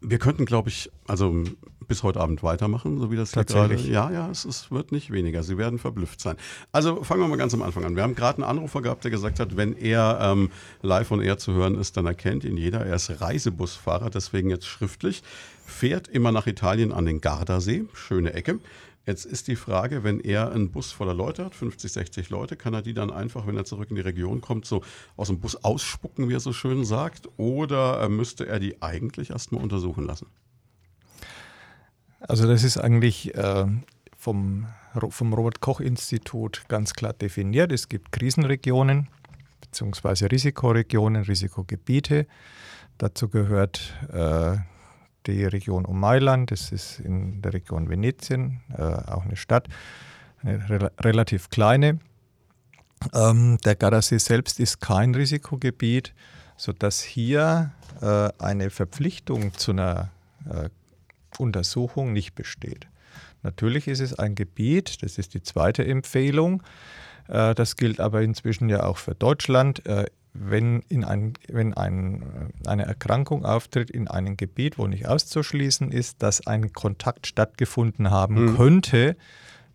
wir 0.00 0.18
könnten, 0.18 0.46
glaube 0.46 0.70
ich, 0.70 0.90
also 1.06 1.44
bis 1.90 2.04
heute 2.04 2.20
Abend 2.20 2.44
weitermachen, 2.44 3.00
so 3.00 3.10
wie 3.10 3.16
das 3.16 3.34
hier 3.34 3.44
gerade. 3.44 3.74
Ja, 3.74 4.12
ja, 4.12 4.30
es, 4.30 4.44
es, 4.44 4.70
wird 4.70 4.92
nicht 4.92 5.10
weniger. 5.10 5.42
Sie 5.42 5.58
werden 5.58 5.80
verblüfft 5.80 6.20
sein. 6.20 6.36
Also 6.70 7.02
fangen 7.02 7.20
wir 7.20 7.26
mal 7.26 7.36
ganz 7.36 7.52
am 7.52 7.62
Anfang 7.62 7.84
an. 7.84 7.96
Wir 7.96 8.04
haben 8.04 8.14
gerade 8.14 8.38
einen 8.38 8.48
Anrufer 8.58 8.80
gehabt, 8.80 9.02
der 9.02 9.10
gesagt 9.10 9.40
hat, 9.40 9.56
wenn 9.56 9.76
er 9.76 10.20
ähm, 10.22 10.50
live 10.82 11.10
und 11.10 11.20
er 11.20 11.36
zu 11.36 11.52
hören 11.52 11.74
ist, 11.74 11.96
dann 11.96 12.06
erkennt 12.06 12.44
ihn 12.44 12.56
jeder. 12.56 12.86
Er 12.86 12.94
ist 12.94 13.20
Reisebusfahrer, 13.20 14.08
deswegen 14.08 14.50
jetzt 14.50 14.66
schriftlich. 14.66 15.24
Fährt 15.66 16.06
immer 16.06 16.30
nach 16.30 16.46
Italien 16.46 16.92
an 16.92 17.06
den 17.06 17.20
Gardasee, 17.20 17.86
schöne 17.92 18.34
Ecke. 18.34 18.60
Jetzt 19.04 19.24
ist 19.24 19.48
die 19.48 19.56
Frage, 19.56 20.04
wenn 20.04 20.20
er 20.20 20.52
einen 20.52 20.70
Bus 20.70 20.92
voller 20.92 21.14
Leute 21.14 21.44
hat, 21.44 21.56
50, 21.56 21.90
60 21.90 22.30
Leute, 22.30 22.54
kann 22.54 22.72
er 22.72 22.82
die 22.82 22.94
dann 22.94 23.10
einfach, 23.10 23.48
wenn 23.48 23.56
er 23.56 23.64
zurück 23.64 23.90
in 23.90 23.96
die 23.96 24.02
Region 24.02 24.40
kommt, 24.40 24.64
so 24.64 24.84
aus 25.16 25.26
dem 25.26 25.40
Bus 25.40 25.56
ausspucken, 25.64 26.28
wie 26.28 26.34
er 26.34 26.40
so 26.40 26.52
schön 26.52 26.84
sagt? 26.84 27.28
Oder 27.36 28.02
äh, 28.02 28.08
müsste 28.08 28.46
er 28.46 28.60
die 28.60 28.80
eigentlich 28.80 29.30
erstmal 29.30 29.60
untersuchen 29.60 30.06
lassen? 30.06 30.26
Also 32.20 32.46
das 32.46 32.64
ist 32.64 32.76
eigentlich 32.76 33.34
äh, 33.34 33.66
vom, 34.16 34.66
vom 35.08 35.32
Robert 35.32 35.60
Koch 35.60 35.80
Institut 35.80 36.64
ganz 36.68 36.92
klar 36.92 37.12
definiert. 37.12 37.72
Es 37.72 37.88
gibt 37.88 38.12
Krisenregionen 38.12 39.08
bzw. 39.60 40.26
Risikoregionen, 40.26 41.22
Risikogebiete. 41.22 42.26
Dazu 42.98 43.28
gehört 43.28 43.94
äh, 44.12 44.58
die 45.26 45.44
Region 45.44 45.84
um 45.84 46.00
Mailand, 46.00 46.50
das 46.50 46.72
ist 46.72 47.00
in 47.00 47.40
der 47.42 47.54
Region 47.54 47.88
Venetien, 47.88 48.60
äh, 48.76 48.82
auch 48.82 49.24
eine 49.24 49.36
Stadt, 49.36 49.68
eine 50.42 50.68
re 50.68 50.92
relativ 51.00 51.50
kleine. 51.50 51.98
Ähm, 53.14 53.58
der 53.64 53.76
Gardasee 53.76 54.18
selbst 54.18 54.60
ist 54.60 54.80
kein 54.80 55.14
Risikogebiet, 55.14 56.14
sodass 56.56 57.00
hier 57.00 57.72
äh, 58.02 58.28
eine 58.38 58.68
Verpflichtung 58.68 59.54
zu 59.54 59.70
einer 59.72 60.10
äh, 60.48 60.68
Untersuchung 61.38 62.12
nicht 62.12 62.34
besteht. 62.34 62.88
Natürlich 63.42 63.88
ist 63.88 64.00
es 64.00 64.18
ein 64.18 64.34
Gebiet, 64.34 65.02
das 65.02 65.18
ist 65.18 65.34
die 65.34 65.42
zweite 65.42 65.84
Empfehlung, 65.86 66.62
äh, 67.28 67.54
das 67.54 67.76
gilt 67.76 68.00
aber 68.00 68.22
inzwischen 68.22 68.68
ja 68.68 68.84
auch 68.84 68.98
für 68.98 69.14
Deutschland, 69.14 69.86
äh, 69.86 70.06
wenn, 70.32 70.82
in 70.88 71.04
ein, 71.04 71.34
wenn 71.48 71.74
ein, 71.74 72.52
eine 72.64 72.84
Erkrankung 72.84 73.44
auftritt 73.44 73.90
in 73.90 74.08
einem 74.08 74.36
Gebiet, 74.36 74.78
wo 74.78 74.86
nicht 74.86 75.08
auszuschließen 75.08 75.90
ist, 75.90 76.22
dass 76.22 76.46
ein 76.46 76.72
Kontakt 76.72 77.26
stattgefunden 77.26 78.10
haben 78.10 78.44
mhm. 78.44 78.56
könnte, 78.56 79.16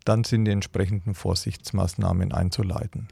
dann 0.05 0.23
sind 0.23 0.45
die 0.45 0.51
entsprechenden 0.51 1.13
Vorsichtsmaßnahmen 1.13 2.31
einzuleiten. 2.31 3.09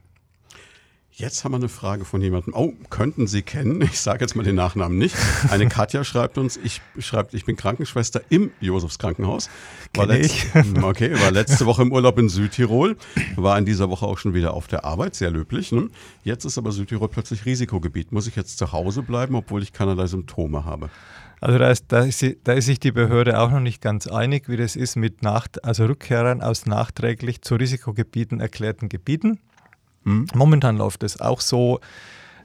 Jetzt 1.16 1.44
haben 1.44 1.52
wir 1.52 1.58
eine 1.58 1.70
Frage 1.70 2.06
von 2.06 2.22
jemandem. 2.22 2.56
Oh, 2.56 2.74
könnten 2.90 3.28
Sie 3.28 3.44
kennen? 3.44 3.80
Ich 3.84 4.00
sage 4.00 4.22
jetzt 4.22 4.36
mal 4.36 4.42
den 4.42 4.56
Nachnamen 4.56 4.98
nicht. 4.98 5.16
Eine 5.52 5.68
Katja 5.68 6.04
schreibt 6.04 6.40
uns, 6.40 6.58
ich 6.58 6.82
schreibt, 6.98 7.36
ich 7.36 7.46
bin 7.46 7.56
Krankenschwester 7.56 8.22
im 8.30 8.50
Josefs 8.60 8.98
Krankenhaus. 8.98 9.48
War, 9.94 10.08
letzt, 10.08 10.48
okay, 10.82 11.14
war 11.22 11.30
letzte 11.30 11.68
Woche 11.68 11.84
im 11.84 11.92
Urlaub 11.92 12.18
in 12.18 12.30
Südtirol, 12.30 12.98
war 13.36 13.60
in 13.60 13.66
dieser 13.66 13.92
Woche 13.92 14.08
auch 14.08 14.18
schon 14.18 14.34
wieder 14.34 14.56
auf 14.56 14.66
der 14.66 14.86
Arbeit, 14.86 15.14
sehr 15.14 15.30
löblich. 15.30 15.72
Ne? 15.72 15.90
Jetzt 16.24 16.46
ist 16.46 16.58
aber 16.58 16.72
Südtirol 16.72 17.10
plötzlich 17.10 17.46
Risikogebiet. 17.46 18.12
Muss 18.12 18.26
ich 18.26 18.36
jetzt 18.36 18.58
zu 18.58 18.72
Hause 18.72 19.04
bleiben, 19.04 19.36
obwohl 19.36 19.62
ich 19.62 19.72
keinerlei 19.72 20.08
Symptome 20.08 20.66
habe? 20.66 20.90
Also 21.42 21.60
da 21.60 21.70
ist, 21.70 21.86
da, 21.90 22.00
ist, 22.00 22.26
da 22.44 22.54
ist, 22.54 22.66
sich 22.66 22.80
die 22.80 22.92
Behörde 22.92 23.40
auch 23.40 23.52
noch 23.52 23.60
nicht 23.60 23.84
ganz 23.84 24.08
einig, 24.08 24.50
wie 24.50 24.58
das 24.58 24.76
ist 24.76 24.96
mit 24.96 25.22
Nach 25.22 25.46
also 25.62 25.86
Rückkehrern 25.86 26.42
aus 26.42 26.66
nachträglich 26.66 27.44
zu 27.44 27.54
Risikogebieten 27.54 28.40
erklärten 28.40 28.90
Gebieten. 28.90 29.40
Mhm. 30.04 30.28
Momentan 30.34 30.78
läuft 30.78 31.04
es 31.04 31.20
auch 31.20 31.42
so, 31.42 31.80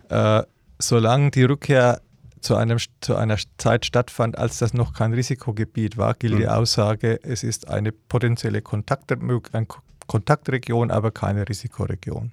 äh, 0.08 0.42
solange 0.78 1.30
die 1.30 1.44
Rückkehr 1.44 2.00
zu, 2.40 2.56
einem, 2.56 2.78
zu 3.00 3.16
einer 3.16 3.36
Zeit 3.58 3.84
stattfand, 3.84 4.38
als 4.38 4.58
das 4.58 4.74
noch 4.74 4.92
kein 4.92 5.12
Risikogebiet 5.12 5.96
war, 5.96 6.14
gilt 6.14 6.34
mhm. 6.34 6.38
die 6.38 6.48
Aussage, 6.48 7.20
es 7.22 7.42
ist 7.42 7.68
eine 7.68 7.92
potenzielle 7.92 8.62
Kontakt, 8.62 9.12
Kontaktregion, 10.06 10.90
aber 10.90 11.10
keine 11.10 11.48
Risikoregion. 11.48 12.32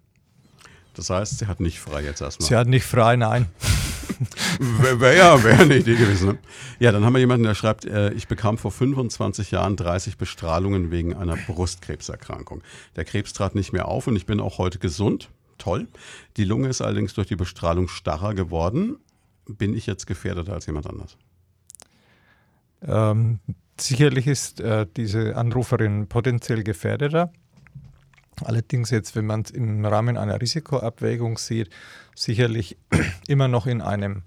Das 0.96 1.10
heißt, 1.10 1.40
sie 1.40 1.48
hat 1.48 1.60
nicht 1.60 1.80
frei 1.80 2.04
jetzt 2.04 2.22
erstmal. 2.22 2.48
Sie 2.48 2.56
hat 2.56 2.68
nicht 2.68 2.86
frei, 2.86 3.16
nein. 3.16 3.48
Wäre 4.60 5.18
ja 5.18 5.44
wär 5.44 5.60
eine 5.60 5.78
Idee 5.78 5.96
gewesen. 5.96 6.30
Ne? 6.30 6.38
Ja, 6.80 6.92
dann 6.92 7.04
haben 7.04 7.14
wir 7.14 7.20
jemanden, 7.20 7.46
der 7.46 7.56
schreibt, 7.56 7.86
äh, 7.86 8.12
ich 8.14 8.28
bekam 8.28 8.58
vor 8.58 8.72
25 8.72 9.52
Jahren 9.52 9.76
30 9.76 10.18
Bestrahlungen 10.18 10.92
wegen 10.92 11.14
einer 11.14 11.36
Brustkrebserkrankung. 11.36 12.64
Der 12.96 13.06
Krebs 13.06 13.34
trat 13.34 13.56
nicht 13.56 13.74
mehr 13.74 13.88
auf 13.88 14.08
und 14.08 14.16
ich 14.16 14.26
bin 14.26 14.40
auch 14.40 14.58
heute 14.58 14.80
gesund. 14.80 15.30
Toll. 15.58 15.88
Die 16.38 16.44
Lunge 16.44 16.68
ist 16.70 16.82
allerdings 16.82 17.14
durch 17.14 17.28
die 17.28 17.36
Bestrahlung 17.36 17.88
starrer 17.88 18.34
geworden. 18.34 18.98
Bin 19.48 19.76
ich 19.76 19.86
jetzt 19.86 20.08
gefährdeter 20.08 20.54
als 20.54 20.66
jemand 20.66 20.88
anders? 20.88 21.18
Ähm, 22.82 23.40
sicherlich 23.80 24.28
ist 24.28 24.60
äh, 24.60 24.86
diese 24.96 25.36
Anruferin 25.36 26.08
potenziell 26.08 26.64
gefährdeter. 26.64 27.32
Allerdings 28.44 28.90
jetzt, 28.90 29.16
wenn 29.16 29.26
man 29.26 29.42
es 29.42 29.52
im 29.52 29.86
Rahmen 29.86 30.18
einer 30.18 30.42
Risikoabwägung 30.42 31.38
sieht, 31.38 31.70
sicherlich 32.16 32.78
immer 33.28 33.48
noch 33.48 33.66
in 33.66 33.82
einem 33.82 34.24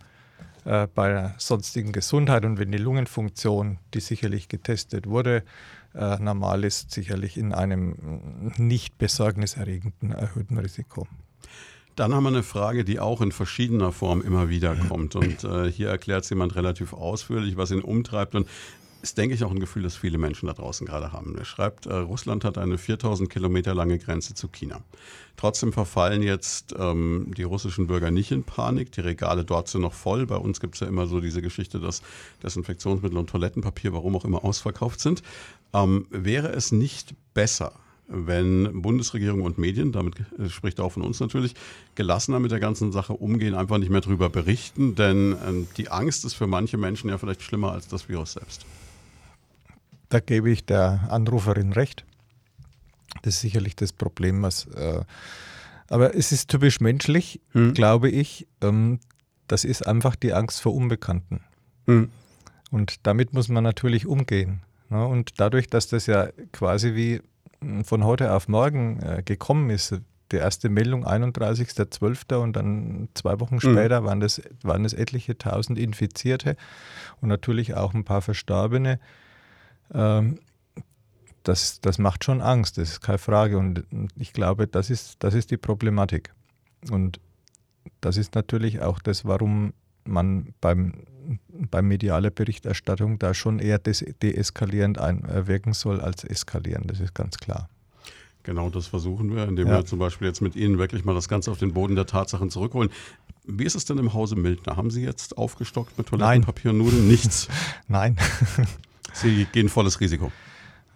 äh, 0.64 0.86
bei 0.94 1.08
der 1.08 1.34
sonstigen 1.38 1.92
Gesundheit 1.92 2.44
und 2.44 2.58
wenn 2.58 2.72
die 2.72 2.78
Lungenfunktion, 2.78 3.78
die 3.94 4.00
sicherlich 4.00 4.48
getestet 4.48 5.06
wurde, 5.06 5.42
äh, 5.94 6.18
normal 6.18 6.64
ist, 6.64 6.90
sicherlich 6.90 7.36
in 7.36 7.54
einem 7.54 8.52
nicht 8.56 8.98
besorgniserregenden 8.98 10.12
erhöhten 10.12 10.58
Risiko. 10.58 11.06
Dann 11.96 12.14
haben 12.14 12.22
wir 12.22 12.28
eine 12.28 12.44
Frage, 12.44 12.84
die 12.84 13.00
auch 13.00 13.20
in 13.22 13.32
verschiedener 13.32 13.90
Form 13.90 14.20
immer 14.22 14.48
wieder 14.48 14.76
kommt. 14.88 15.16
Und 15.16 15.42
äh, 15.44 15.70
hier 15.70 15.88
erklärt 15.88 16.24
es 16.24 16.30
jemand 16.30 16.54
relativ 16.54 16.92
ausführlich, 16.92 17.56
was 17.56 17.70
ihn 17.70 17.80
umtreibt. 17.80 18.34
Und 18.34 18.46
ist, 19.02 19.18
denke 19.18 19.34
ich, 19.34 19.44
auch 19.44 19.50
ein 19.50 19.60
Gefühl, 19.60 19.82
das 19.82 19.96
viele 19.96 20.18
Menschen 20.18 20.46
da 20.46 20.52
draußen 20.52 20.86
gerade 20.86 21.12
haben. 21.12 21.36
Er 21.38 21.44
schreibt, 21.44 21.86
äh, 21.86 21.94
Russland 21.94 22.44
hat 22.44 22.58
eine 22.58 22.78
4000 22.78 23.30
Kilometer 23.30 23.74
lange 23.74 23.98
Grenze 23.98 24.34
zu 24.34 24.48
China. 24.48 24.80
Trotzdem 25.36 25.72
verfallen 25.72 26.22
jetzt 26.22 26.74
ähm, 26.78 27.32
die 27.36 27.44
russischen 27.44 27.86
Bürger 27.86 28.10
nicht 28.10 28.32
in 28.32 28.42
Panik. 28.42 28.90
Die 28.92 29.00
Regale 29.00 29.44
dort 29.44 29.68
sind 29.68 29.82
noch 29.82 29.94
voll. 29.94 30.26
Bei 30.26 30.36
uns 30.36 30.60
gibt 30.60 30.74
es 30.74 30.80
ja 30.80 30.88
immer 30.88 31.06
so 31.06 31.20
diese 31.20 31.42
Geschichte, 31.42 31.78
dass 31.78 32.02
Desinfektionsmittel 32.42 33.16
und 33.16 33.30
Toilettenpapier, 33.30 33.92
warum 33.92 34.16
auch 34.16 34.24
immer, 34.24 34.44
ausverkauft 34.44 35.00
sind. 35.00 35.22
Ähm, 35.72 36.06
wäre 36.10 36.48
es 36.48 36.72
nicht 36.72 37.14
besser, 37.34 37.72
wenn 38.08 38.82
Bundesregierung 38.82 39.42
und 39.42 39.58
Medien, 39.58 39.92
damit 39.92 40.16
äh, 40.38 40.48
spricht 40.48 40.80
auch 40.80 40.92
von 40.92 41.02
uns 41.02 41.20
natürlich, 41.20 41.54
gelassener 41.94 42.40
mit 42.40 42.50
der 42.50 42.58
ganzen 42.60 42.90
Sache 42.90 43.12
umgehen, 43.12 43.54
einfach 43.54 43.78
nicht 43.78 43.90
mehr 43.90 44.00
darüber 44.00 44.30
berichten, 44.30 44.94
denn 44.94 45.32
äh, 45.32 45.36
die 45.76 45.90
Angst 45.90 46.24
ist 46.24 46.34
für 46.34 46.46
manche 46.46 46.78
Menschen 46.78 47.10
ja 47.10 47.18
vielleicht 47.18 47.42
schlimmer 47.42 47.72
als 47.72 47.86
das 47.86 48.08
Virus 48.08 48.32
selbst. 48.32 48.64
Da 50.08 50.20
gebe 50.20 50.50
ich 50.50 50.64
der 50.64 51.06
Anruferin 51.10 51.72
recht. 51.72 52.04
Das 53.22 53.34
ist 53.34 53.40
sicherlich 53.40 53.76
das 53.76 53.92
Problem, 53.92 54.42
was. 54.42 54.66
Äh, 54.66 55.02
aber 55.88 56.14
es 56.14 56.32
ist 56.32 56.48
typisch 56.48 56.80
menschlich, 56.80 57.40
hm. 57.52 57.74
glaube 57.74 58.10
ich. 58.10 58.46
Ähm, 58.60 59.00
das 59.46 59.64
ist 59.64 59.86
einfach 59.86 60.14
die 60.14 60.34
Angst 60.34 60.60
vor 60.60 60.74
Unbekannten. 60.74 61.40
Hm. 61.86 62.10
Und 62.70 63.06
damit 63.06 63.32
muss 63.32 63.48
man 63.48 63.64
natürlich 63.64 64.06
umgehen. 64.06 64.60
Ne? 64.90 65.04
Und 65.06 65.40
dadurch, 65.40 65.68
dass 65.68 65.88
das 65.88 66.06
ja 66.06 66.28
quasi 66.52 66.94
wie 66.94 67.22
hm, 67.60 67.84
von 67.84 68.04
heute 68.04 68.32
auf 68.32 68.48
morgen 68.48 69.00
äh, 69.00 69.22
gekommen 69.24 69.70
ist, 69.70 70.00
die 70.30 70.36
erste 70.36 70.68
Meldung 70.68 71.06
31.12. 71.06 72.34
und 72.36 72.54
dann 72.54 73.08
zwei 73.14 73.40
Wochen 73.40 73.60
hm. 73.60 73.72
später 73.72 74.02
mhm. 74.02 74.04
waren, 74.04 74.20
das, 74.20 74.42
waren 74.62 74.84
es 74.84 74.92
etliche 74.92 75.38
tausend 75.38 75.78
Infizierte 75.78 76.56
und 77.22 77.30
natürlich 77.30 77.74
auch 77.74 77.94
ein 77.94 78.04
paar 78.04 78.20
Verstorbene. 78.20 79.00
Ähm, 79.92 80.38
das, 81.42 81.80
das 81.80 81.98
macht 81.98 82.24
schon 82.24 82.40
Angst, 82.40 82.78
das 82.78 82.90
ist 82.90 83.00
keine 83.00 83.18
Frage. 83.18 83.58
Und 83.58 83.84
ich 84.16 84.32
glaube, 84.32 84.66
das 84.66 84.90
ist, 84.90 85.16
das 85.20 85.34
ist 85.34 85.50
die 85.50 85.56
Problematik. 85.56 86.34
Und 86.90 87.20
das 88.00 88.16
ist 88.16 88.34
natürlich 88.34 88.82
auch 88.82 88.98
das, 88.98 89.24
warum 89.24 89.72
man 90.04 90.54
beim, 90.60 90.94
beim 91.48 91.88
mediale 91.88 92.30
Berichterstattung 92.30 93.18
da 93.18 93.34
schon 93.34 93.58
eher 93.58 93.78
deeskalierend 93.78 94.98
wirken 94.98 95.72
soll 95.72 96.00
als 96.00 96.24
eskalierend. 96.24 96.90
Das 96.90 97.00
ist 97.00 97.14
ganz 97.14 97.38
klar. 97.38 97.68
Genau 98.42 98.70
das 98.70 98.86
versuchen 98.86 99.34
wir, 99.34 99.46
indem 99.46 99.68
ja. 99.68 99.78
wir 99.78 99.84
zum 99.84 99.98
Beispiel 99.98 100.26
jetzt 100.26 100.40
mit 100.40 100.56
Ihnen 100.56 100.78
wirklich 100.78 101.04
mal 101.04 101.14
das 101.14 101.28
Ganze 101.28 101.50
auf 101.50 101.58
den 101.58 101.74
Boden 101.74 101.96
der 101.96 102.06
Tatsachen 102.06 102.50
zurückholen. 102.50 102.90
Wie 103.44 103.64
ist 103.64 103.74
es 103.74 103.84
denn 103.84 103.98
im 103.98 104.14
Hause 104.14 104.36
Mildner? 104.36 104.76
Haben 104.76 104.90
Sie 104.90 105.02
jetzt 105.02 105.36
aufgestockt 105.36 105.98
mit 105.98 106.06
Toilettenpapier 106.06 106.70
und 106.70 106.78
Nudeln? 106.78 107.08
Nichts? 107.08 107.48
Nein. 107.88 108.16
Sie 109.20 109.46
gehen 109.52 109.68
volles 109.68 110.00
Risiko. 110.00 110.32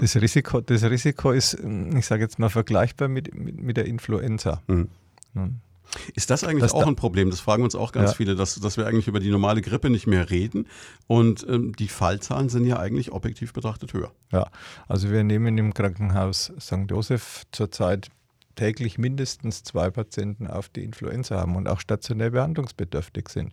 Das 0.00 0.14
Risiko, 0.14 0.60
das 0.60 0.84
Risiko 0.84 1.32
ist, 1.32 1.54
ich 1.54 2.06
sage 2.06 2.22
jetzt 2.22 2.38
mal, 2.38 2.50
vergleichbar 2.50 3.08
mit, 3.08 3.34
mit, 3.34 3.60
mit 3.60 3.76
der 3.76 3.86
Influenza. 3.86 4.62
Mhm. 4.68 4.90
Ist 6.14 6.30
das 6.30 6.44
eigentlich 6.44 6.62
das 6.62 6.72
auch 6.74 6.86
ein 6.86 6.94
Problem? 6.94 7.30
Das 7.30 7.40
fragen 7.40 7.64
uns 7.64 7.74
auch 7.74 7.90
ganz 7.90 8.10
ja. 8.10 8.16
viele, 8.16 8.36
dass, 8.36 8.54
dass 8.56 8.76
wir 8.76 8.86
eigentlich 8.86 9.08
über 9.08 9.20
die 9.20 9.30
normale 9.30 9.60
Grippe 9.60 9.90
nicht 9.90 10.06
mehr 10.06 10.30
reden. 10.30 10.66
Und 11.06 11.46
ähm, 11.48 11.74
die 11.74 11.88
Fallzahlen 11.88 12.48
sind 12.48 12.64
ja 12.64 12.78
eigentlich 12.78 13.10
objektiv 13.10 13.52
betrachtet 13.52 13.92
höher. 13.92 14.12
Ja, 14.30 14.50
also 14.86 15.10
wir 15.10 15.24
nehmen 15.24 15.58
im 15.58 15.74
Krankenhaus 15.74 16.52
St. 16.60 16.88
Josef 16.88 17.44
zurzeit 17.50 18.10
täglich 18.58 18.98
mindestens 18.98 19.62
zwei 19.62 19.88
Patienten 19.88 20.48
auf 20.48 20.68
die 20.68 20.82
Influenza 20.82 21.36
haben 21.36 21.54
und 21.54 21.68
auch 21.68 21.78
stationär 21.78 22.30
behandlungsbedürftig 22.30 23.28
sind. 23.28 23.52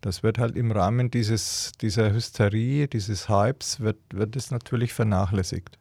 Das 0.00 0.22
wird 0.22 0.38
halt 0.38 0.56
im 0.56 0.70
Rahmen 0.70 1.10
dieses, 1.10 1.72
dieser 1.80 2.12
Hysterie, 2.12 2.86
dieses 2.86 3.28
Hypes, 3.28 3.80
wird, 3.80 3.98
wird 4.12 4.36
es 4.36 4.52
natürlich 4.52 4.92
vernachlässigt. 4.92 5.76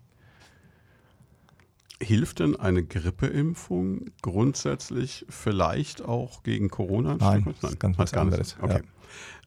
Hilft 2.02 2.40
denn 2.40 2.56
eine 2.56 2.84
Grippeimpfung 2.84 4.08
grundsätzlich 4.24 5.24
vielleicht 5.30 6.02
auch 6.02 6.42
gegen 6.42 6.70
Corona? 6.70 7.18
Nein, 7.18 7.44
Nein, 7.46 7.56
das 7.62 7.72
ist 7.74 7.80
ganz 7.80 7.98
was 8.00 8.14
anderes. 8.16 8.58
Okay. 8.60 8.82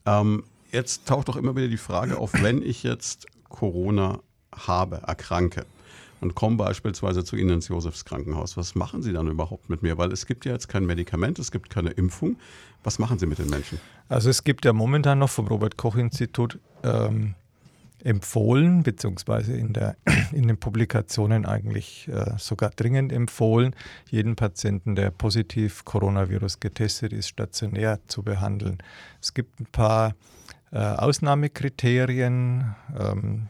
Ja. 0.07 0.21
Ähm, 0.21 0.45
jetzt 0.71 1.09
taucht 1.09 1.29
doch 1.29 1.37
immer 1.37 1.57
wieder 1.57 1.69
die 1.69 1.77
Frage 1.77 2.19
auf, 2.19 2.33
wenn 2.33 2.63
ich 2.63 2.85
jetzt 2.85 3.27
Corona 3.49 4.21
habe, 4.55 5.03
erkranke 5.05 5.67
und 6.21 6.35
komme 6.35 6.57
beispielsweise 6.57 7.25
zu 7.25 7.37
Ihnen 7.37 7.51
ins 7.51 7.69
Josefs 7.69 8.05
Krankenhaus, 8.05 8.57
was 8.57 8.75
machen 8.75 9.03
Sie 9.03 9.13
dann 9.13 9.29
überhaupt 9.29 9.69
mit 9.69 9.83
mir? 9.83 9.99
Weil 9.99 10.13
es 10.13 10.27
gibt 10.27 10.45
ja 10.45 10.53
jetzt 10.53 10.69
kein 10.69 10.87
Medikament, 10.87 11.39
es 11.39 11.51
gibt 11.51 11.71
keine 11.71 11.91
Impfung. 11.91 12.37
Was 12.85 12.99
machen 12.99 13.19
Sie 13.19 13.27
mit 13.27 13.39
den 13.39 13.51
Menschen? 13.51 13.79
Also 14.09 14.31
es 14.31 14.45
gibt 14.45 14.65
ja 14.65 14.73
momentan 14.73 15.19
noch 15.19 15.31
vom 15.31 15.49
Robert 15.49 15.77
Koch 15.77 15.97
Institut 15.97 16.59
ähm, 16.85 17.35
empfohlen, 18.05 18.83
beziehungsweise 18.83 19.55
in, 19.55 19.73
der, 19.73 19.97
in 20.33 20.47
den 20.47 20.57
Publikationen 20.57 21.45
eigentlich 21.45 22.09
äh, 22.09 22.35
sogar 22.39 22.71
dringend 22.71 23.13
empfohlen, 23.13 23.75
jeden 24.11 24.37
Patienten, 24.37 24.95
der 24.95 25.11
positiv 25.11 25.85
Coronavirus 25.85 26.61
getestet 26.61 27.13
ist, 27.13 27.29
stationär 27.29 27.99
zu 28.07 28.23
behandeln. 28.23 28.79
Es 29.21 29.35
gibt 29.35 29.61
ein 29.61 29.67
paar 29.67 30.15
äh, 30.71 30.79
Ausnahmekriterien, 30.79 32.75
ähm, 32.99 33.49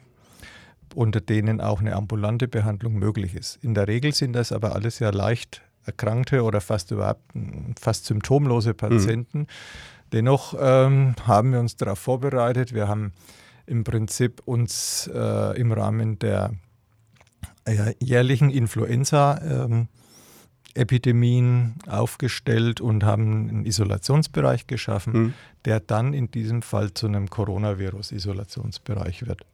unter 0.97 1.21
denen 1.21 1.61
auch 1.61 1.81
eine 1.81 1.95
ambulante 1.95 2.49
Behandlung 2.49 2.95
möglich 2.95 3.35
ist. 3.35 3.63
In 3.63 3.75
der 3.75 3.87
Regel 3.87 4.15
sind 4.15 4.33
das 4.33 4.51
aber 4.51 4.75
alles 4.75 4.99
ja 4.99 5.11
leicht 5.11 5.63
erkrankte 5.85 6.43
oder 6.43 6.61
fast 6.61 6.91
überhaupt 6.91 7.23
fast 7.79 8.07
symptomlose 8.07 8.71
mhm. 8.71 8.77
Patienten. 8.77 9.39
Mhm. 9.41 9.47
Dennoch 10.13 10.55
ähm, 10.59 11.15
haben 11.27 11.53
wir 11.53 11.61
uns 11.61 11.77
darauf 11.77 11.99
vorbereitet. 11.99 12.73
Wir 12.73 12.89
haben 12.89 13.13
im 13.67 13.85
Prinzip 13.85 14.41
uns 14.45 15.11
äh, 15.13 15.61
im 15.61 15.73
Rahmen 15.73 16.19
der 16.19 16.55
äh, 17.65 17.95
jährlichen 18.01 18.51
Influenza 18.51 19.41
ähm, 19.43 19.89
Epidemien 20.75 21.75
aufgestellt 21.89 22.81
und 22.81 23.05
haben 23.05 23.49
einen 23.49 23.67
Isolationsbereich 23.67 24.67
geschaffen, 24.67 25.13
mhm. 25.13 25.35
der 25.65 25.81
dann 25.81 26.15
in 26.15 26.31
diesem 26.31 26.63
Fall 26.63 26.95
zu 26.95 27.07
einem 27.07 27.29
Coronavirus-Isolationsbereich 27.29 29.27
wird. 29.27 29.45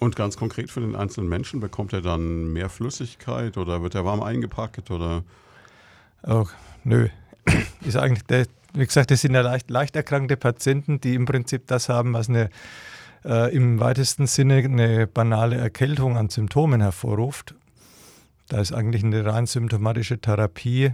Und 0.00 0.16
ganz 0.16 0.38
konkret 0.38 0.70
für 0.70 0.80
den 0.80 0.96
einzelnen 0.96 1.28
Menschen, 1.28 1.60
bekommt 1.60 1.92
er 1.92 2.00
dann 2.00 2.54
mehr 2.54 2.70
Flüssigkeit 2.70 3.58
oder 3.58 3.82
wird 3.82 3.94
er 3.94 4.06
warm 4.06 4.22
eingepackt 4.22 4.90
oder? 4.90 5.22
Oh, 6.22 6.46
nö. 6.84 7.08
Ist 7.84 7.98
eigentlich 7.98 8.24
der, 8.24 8.46
wie 8.72 8.86
gesagt, 8.86 9.10
das 9.10 9.20
sind 9.20 9.34
ja 9.34 9.42
leicht, 9.42 9.68
leicht 9.68 9.94
erkrankte 9.96 10.38
Patienten, 10.38 11.02
die 11.02 11.14
im 11.14 11.26
Prinzip 11.26 11.66
das 11.66 11.90
haben, 11.90 12.14
was 12.14 12.30
eine 12.30 12.48
äh, 13.26 13.54
im 13.54 13.78
weitesten 13.78 14.26
Sinne 14.26 14.56
eine 14.56 15.06
banale 15.06 15.56
Erkältung 15.56 16.16
an 16.16 16.30
Symptomen 16.30 16.80
hervorruft. 16.80 17.54
Da 18.48 18.58
ist 18.58 18.72
eigentlich 18.72 19.04
eine 19.04 19.26
rein 19.26 19.46
symptomatische 19.46 20.18
Therapie 20.18 20.92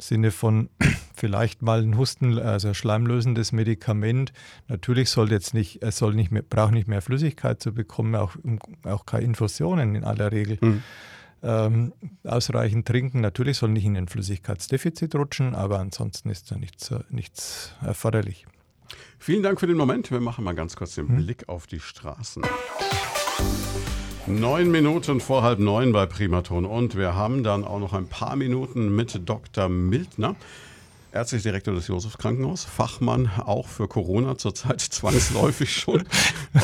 Sinne 0.00 0.30
von 0.30 0.68
vielleicht 1.14 1.62
mal 1.62 1.82
ein 1.82 1.96
Husten, 1.96 2.38
also 2.38 2.68
ein 2.68 2.74
schleimlösendes 2.74 3.52
Medikament. 3.52 4.32
Natürlich 4.68 5.10
soll 5.10 5.30
jetzt 5.30 5.54
nicht, 5.54 5.82
er 5.82 5.92
soll 5.92 6.14
nicht 6.14 6.30
mehr, 6.30 6.42
braucht 6.42 6.72
nicht 6.72 6.88
mehr 6.88 7.02
Flüssigkeit 7.02 7.62
zu 7.62 7.72
bekommen, 7.72 8.14
auch, 8.14 8.36
auch 8.84 9.06
keine 9.06 9.24
Infusionen 9.24 9.94
in 9.94 10.04
aller 10.04 10.32
Regel. 10.32 10.58
Mhm. 10.60 10.82
Ähm, 11.42 11.92
ausreichend 12.24 12.88
trinken. 12.88 13.20
Natürlich 13.20 13.58
soll 13.58 13.68
nicht 13.68 13.84
in 13.84 13.96
ein 13.96 14.08
Flüssigkeitsdefizit 14.08 15.14
rutschen, 15.14 15.54
aber 15.54 15.78
ansonsten 15.78 16.30
ist 16.30 16.50
da 16.50 16.56
nichts, 16.56 16.92
nichts 17.10 17.74
erforderlich. 17.82 18.46
Vielen 19.18 19.42
Dank 19.42 19.60
für 19.60 19.66
den 19.66 19.76
Moment. 19.76 20.10
Wir 20.10 20.20
machen 20.20 20.44
mal 20.44 20.54
ganz 20.54 20.76
kurz 20.76 20.94
den 20.94 21.08
hm. 21.08 21.16
Blick 21.16 21.48
auf 21.48 21.66
die 21.66 21.80
Straßen. 21.80 22.42
Neun 24.28 24.72
Minuten 24.72 25.20
vor 25.20 25.44
halb 25.44 25.60
neun 25.60 25.92
bei 25.92 26.04
Primaton 26.06 26.64
und 26.64 26.96
wir 26.96 27.14
haben 27.14 27.44
dann 27.44 27.64
auch 27.64 27.78
noch 27.78 27.92
ein 27.92 28.08
paar 28.08 28.34
Minuten 28.34 28.94
mit 28.96 29.20
Dr. 29.28 29.68
Mildner 29.68 30.34
ärztlicher 31.16 31.50
Direktor 31.50 31.74
des 31.74 31.88
Josef 31.88 32.18
Krankenhaus, 32.18 32.64
Fachmann 32.64 33.30
auch 33.38 33.66
für 33.68 33.88
Corona 33.88 34.36
zurzeit 34.36 34.80
zwangsläufig 34.80 35.74
schon. 35.74 36.04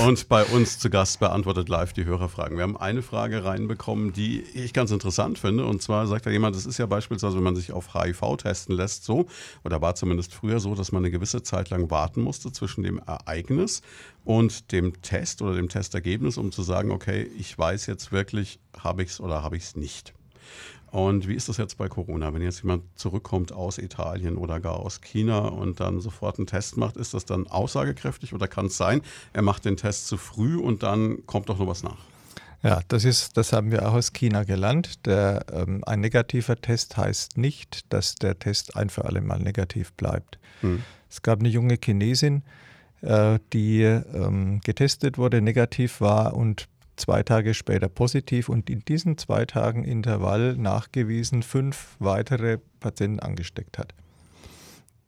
Und 0.05 0.29
bei 0.29 0.45
uns 0.45 0.79
zu 0.79 0.91
Gast 0.91 1.21
beantwortet 1.21 1.69
live 1.69 1.93
die 1.93 2.05
Hörerfragen. 2.05 2.57
Wir 2.59 2.63
haben 2.63 2.77
eine 2.77 3.03
Frage 3.03 3.45
reinbekommen, 3.45 4.13
die 4.13 4.43
ich 4.43 4.73
ganz 4.73 4.91
interessant 4.91 5.39
finde. 5.39 5.65
Und 5.65 5.83
zwar 5.83 6.07
sagt 6.07 6.27
da 6.27 6.31
jemand, 6.31 6.55
es 6.55 6.67
ist 6.67 6.79
ja 6.79 6.87
beispielsweise, 6.87 7.37
wenn 7.37 7.43
man 7.43 7.57
sich 7.57 7.73
auf 7.73 7.95
HIV 7.95 8.37
testen 8.37 8.77
lässt, 8.77 9.05
so, 9.05 9.27
oder 9.65 9.81
war 9.81 9.95
zumindest 9.95 10.35
früher 10.35 10.61
so, 10.61 10.75
dass 10.75 10.93
man 10.93 11.03
eine 11.03 11.11
gewisse 11.11 11.43
Zeit 11.43 11.71
lang 11.71 11.91
warten 11.91 12.21
musste 12.21 12.53
zwischen 12.53 12.83
dem 12.83 12.99
Ereignis 12.99 13.83
und 14.25 14.71
dem 14.71 15.01
Test 15.03 15.43
oder 15.43 15.55
dem 15.55 15.69
Testergebnis, 15.69 16.37
um 16.37 16.53
zu 16.53 16.63
sagen, 16.63 16.91
okay, 16.91 17.29
ich 17.39 17.59
weiß 17.59 17.87
jetzt 17.87 18.13
wirklich, 18.13 18.61
habe 18.79 19.03
ich 19.03 19.11
es 19.11 19.21
oder 19.21 19.43
habe 19.43 19.57
ich 19.57 19.65
es 19.65 19.77
nicht. 19.77 20.13
Und 20.93 21.27
wie 21.27 21.35
ist 21.35 21.49
das 21.49 21.57
jetzt 21.57 21.79
bei 21.79 21.89
Corona? 21.89 22.35
Wenn 22.35 22.43
jetzt 22.43 22.63
jemand 22.63 22.85
zurückkommt 22.97 23.51
aus 23.51 23.79
Italien 23.79 24.37
oder 24.37 24.61
gar 24.61 24.75
aus 24.75 25.01
China 25.01 25.49
und 25.49 25.81
dann 25.81 26.01
sofort 26.01 26.39
einen 26.39 26.47
Test 26.47 26.77
macht, 26.77 26.99
ist 26.99 27.15
das 27.15 27.25
dann 27.25 27.47
aussagekräftig 27.47 28.35
oder 28.35 28.47
kann 28.47 28.67
es 28.67 28.77
sein, 28.77 29.01
er 29.33 29.41
macht 29.41 29.65
den 29.65 29.79
Test 29.79 30.07
zu 30.07 30.19
früh 30.19 30.59
und 30.59 30.83
dann 30.83 31.25
kommt 31.25 31.49
doch 31.49 31.59
noch 31.59 31.67
was 31.67 31.83
nach? 31.83 31.97
Ja, 32.63 32.83
das 32.89 33.07
ist, 33.07 33.39
das 33.39 33.55
haben 33.55 33.71
wir 33.71 33.89
auch 33.89 33.95
aus 33.95 34.13
China 34.13 34.45
gelernt. 34.45 35.07
Der, 35.07 35.47
ähm, 35.51 35.83
ein 35.85 36.01
negativer 36.01 36.61
Test 36.61 36.99
heißt 36.99 37.39
nicht, 37.39 37.91
dass 37.91 38.15
der 38.17 38.39
Test 38.39 38.77
ein 38.77 38.91
für 38.91 39.07
alle 39.07 39.23
Mal 39.23 39.39
negativ 39.39 39.95
bleibt. 39.95 40.39
Hm. 40.61 40.83
Es 41.09 41.23
gab 41.23 41.41
eine 41.41 41.49
junge 41.49 41.79
Chinesin, 41.83 42.43
äh, 43.01 43.39
die 43.55 43.81
ähm, 43.81 44.61
getestet 44.63 45.17
wurde, 45.17 45.41
negativ 45.41 46.03
war 46.03 46.35
und 46.35 46.69
zwei 46.97 47.23
Tage 47.23 47.55
später 47.55 47.89
positiv 47.89 48.49
und 48.49 48.71
in 48.71 48.81
diesen 48.81 49.19
zwei 49.19 49.45
Tagen 49.45 49.85
Intervall 49.85 50.57
nachgewiesen 50.57 51.43
fünf 51.43 51.97
weitere 51.99 52.59
Patienten 52.81 53.21
angesteckt 53.21 53.79
hat. 53.79 53.95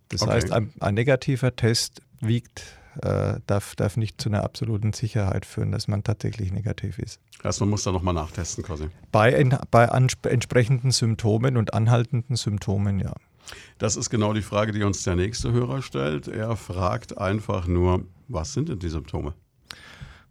Das 0.08 0.22
okay. 0.22 0.32
heißt, 0.32 0.52
ein, 0.52 0.72
ein, 0.80 0.94
negativer 0.94 1.56
Test 1.56 2.02
wiegt, 2.20 2.62
äh, 3.02 3.40
darf, 3.46 3.74
darf 3.74 3.96
nicht 3.96 4.20
zu 4.20 4.28
einer 4.28 4.44
absoluten 4.44 4.92
Sicherheit 4.92 5.46
führen, 5.46 5.72
dass 5.72 5.88
man 5.88 6.04
tatsächlich 6.04 6.52
negativ 6.52 6.98
ist. 6.98 7.20
Also 7.42 7.64
man 7.64 7.70
muss 7.70 7.82
da 7.84 7.92
nochmal 7.92 8.14
nachtesten 8.14 8.62
quasi. 8.64 8.88
Bei, 9.10 9.44
bei 9.70 9.84
entsprechenden 9.84 10.90
Symptomen 10.90 11.56
und 11.56 11.74
anhaltenden 11.74 12.36
Symptomen, 12.36 13.00
ja. 13.00 13.12
Das 13.78 13.96
ist 13.96 14.08
genau 14.08 14.32
die 14.32 14.42
Frage, 14.42 14.72
die 14.72 14.82
uns 14.82 15.02
der 15.02 15.16
nächste 15.16 15.52
Hörer 15.52 15.82
stellt. 15.82 16.28
Er 16.28 16.56
fragt 16.56 17.18
einfach 17.18 17.66
nur, 17.66 18.04
was 18.28 18.52
sind 18.52 18.68
denn 18.68 18.78
die 18.78 18.88
Symptome? 18.88 19.34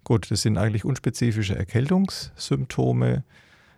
Gut, 0.04 0.30
das 0.32 0.42
sind 0.42 0.58
eigentlich 0.58 0.84
unspezifische 0.84 1.56
Erkältungssymptome, 1.56 3.24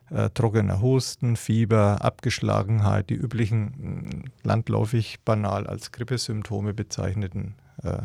äh, 0.09 0.29
trockener 0.31 0.81
Husten, 0.81 1.35
Fieber, 1.35 2.03
Abgeschlagenheit, 2.03 3.09
die 3.09 3.15
üblichen 3.15 4.31
landläufig 4.43 5.19
banal 5.23 5.67
als 5.67 5.91
Grippesymptome 5.91 6.73
bezeichneten 6.73 7.55
äh, 7.83 7.99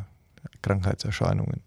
Krankheitserscheinungen. 0.62 1.62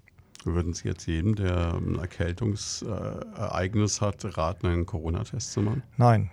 Würden 0.46 0.74
Sie 0.74 0.89
jetzt 0.89 1.08
jedem, 1.08 1.36
der 1.36 1.76
ein 1.76 1.98
Erkältungsereignis 1.98 4.02
hat, 4.02 4.38
raten, 4.38 4.68
einen 4.68 4.86
Corona-Test 4.86 5.54
zu 5.54 5.62
machen? 5.62 5.84
Nein, 5.98 6.30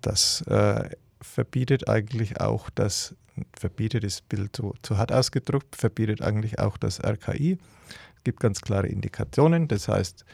das 0.00 0.40
äh, 0.42 0.88
verbietet 1.20 1.88
eigentlich 1.88 2.40
auch 2.40 2.70
das, 2.70 3.14
verbietet 3.52 4.02
ist 4.02 4.28
Bild 4.28 4.56
zu, 4.56 4.74
zu 4.82 4.96
hart 4.96 5.12
ausgedrückt, 5.12 5.76
verbietet 5.76 6.22
eigentlich 6.22 6.58
auch 6.58 6.76
das 6.76 7.04
RKI 7.04 7.58
gibt 8.24 8.40
ganz 8.40 8.60
klare 8.60 8.88
Indikationen. 8.88 9.68
Das 9.68 9.88
heißt, 9.88 10.24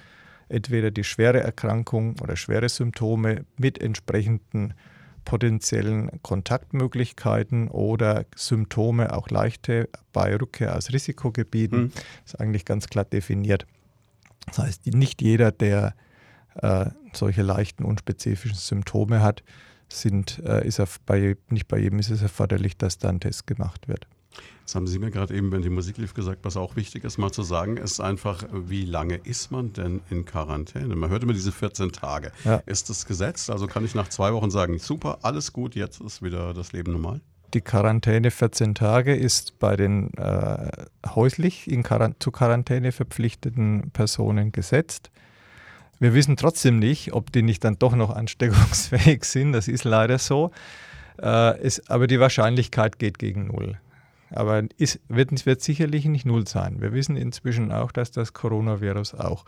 entweder 0.48 0.90
die 0.90 1.04
schwere 1.04 1.40
Erkrankung 1.40 2.16
oder 2.20 2.36
schwere 2.36 2.68
Symptome 2.68 3.44
mit 3.56 3.80
entsprechenden 3.80 4.74
potenziellen 5.24 6.22
Kontaktmöglichkeiten 6.22 7.68
oder 7.68 8.24
Symptome, 8.34 9.14
auch 9.14 9.28
leichte 9.28 9.88
bei 10.12 10.34
Rückkehr 10.34 10.76
aus 10.76 10.92
Risikogebieten, 10.92 11.82
mhm. 11.82 11.92
ist 12.24 12.40
eigentlich 12.40 12.64
ganz 12.64 12.88
klar 12.88 13.04
definiert. 13.04 13.66
Das 14.46 14.58
heißt, 14.58 14.86
nicht 14.86 15.22
jeder, 15.22 15.52
der 15.52 15.94
äh, 16.54 16.86
solche 17.12 17.42
leichten, 17.42 17.84
unspezifischen 17.84 18.58
Symptome 18.58 19.22
hat, 19.22 19.42
sind, 19.88 20.40
äh, 20.44 20.66
ist 20.66 20.80
bei, 21.06 21.36
nicht 21.48 21.68
bei 21.68 21.78
jedem 21.78 21.98
ist 21.98 22.10
es 22.10 22.22
erforderlich, 22.22 22.76
dass 22.76 22.98
da 22.98 23.08
ein 23.08 23.20
Test 23.20 23.46
gemacht 23.46 23.88
wird. 23.88 24.06
Jetzt 24.60 24.74
haben 24.76 24.86
Sie 24.86 25.00
mir 25.00 25.10
gerade 25.10 25.34
eben, 25.34 25.50
wenn 25.50 25.62
die 25.62 25.70
Musik 25.70 25.98
lief, 25.98 26.14
gesagt, 26.14 26.44
was 26.44 26.56
auch 26.56 26.76
wichtig 26.76 27.02
ist, 27.02 27.18
mal 27.18 27.32
zu 27.32 27.42
sagen, 27.42 27.76
ist 27.76 28.00
einfach, 28.00 28.44
wie 28.52 28.84
lange 28.84 29.16
ist 29.16 29.50
man 29.50 29.72
denn 29.72 30.00
in 30.10 30.24
Quarantäne? 30.24 30.94
Man 30.94 31.10
hört 31.10 31.24
immer 31.24 31.32
diese 31.32 31.50
14 31.50 31.90
Tage. 31.90 32.30
Ja. 32.44 32.62
Ist 32.66 32.88
das 32.88 33.04
gesetzt? 33.04 33.50
Also 33.50 33.66
kann 33.66 33.84
ich 33.84 33.96
nach 33.96 34.08
zwei 34.08 34.32
Wochen 34.32 34.50
sagen, 34.50 34.78
super, 34.78 35.18
alles 35.22 35.52
gut, 35.52 35.74
jetzt 35.74 36.00
ist 36.00 36.22
wieder 36.22 36.54
das 36.54 36.72
Leben 36.72 36.92
normal? 36.92 37.20
Die 37.52 37.62
Quarantäne 37.62 38.30
14 38.30 38.76
Tage 38.76 39.12
ist 39.16 39.58
bei 39.58 39.74
den 39.74 40.14
äh, 40.14 40.70
häuslich 41.16 41.68
in 41.68 41.82
Quarant 41.82 42.22
zu 42.22 42.30
Quarantäne 42.30 42.92
verpflichteten 42.92 43.90
Personen 43.90 44.52
gesetzt. 44.52 45.10
Wir 45.98 46.14
wissen 46.14 46.36
trotzdem 46.36 46.78
nicht, 46.78 47.12
ob 47.12 47.32
die 47.32 47.42
nicht 47.42 47.64
dann 47.64 47.76
doch 47.76 47.96
noch 47.96 48.10
ansteckungsfähig 48.10 49.24
sind. 49.24 49.52
Das 49.52 49.66
ist 49.66 49.82
leider 49.82 50.20
so. 50.20 50.52
Äh, 51.20 51.60
ist, 51.60 51.90
aber 51.90 52.06
die 52.06 52.20
Wahrscheinlichkeit 52.20 53.00
geht 53.00 53.18
gegen 53.18 53.48
Null. 53.48 53.80
Aber 54.30 54.62
es 54.78 55.00
wird, 55.08 55.44
wird 55.46 55.60
sicherlich 55.60 56.04
nicht 56.06 56.26
Null 56.26 56.46
sein. 56.46 56.80
Wir 56.80 56.92
wissen 56.92 57.16
inzwischen 57.16 57.72
auch, 57.72 57.92
dass 57.92 58.10
das 58.12 58.32
Coronavirus 58.32 59.14
auch 59.14 59.44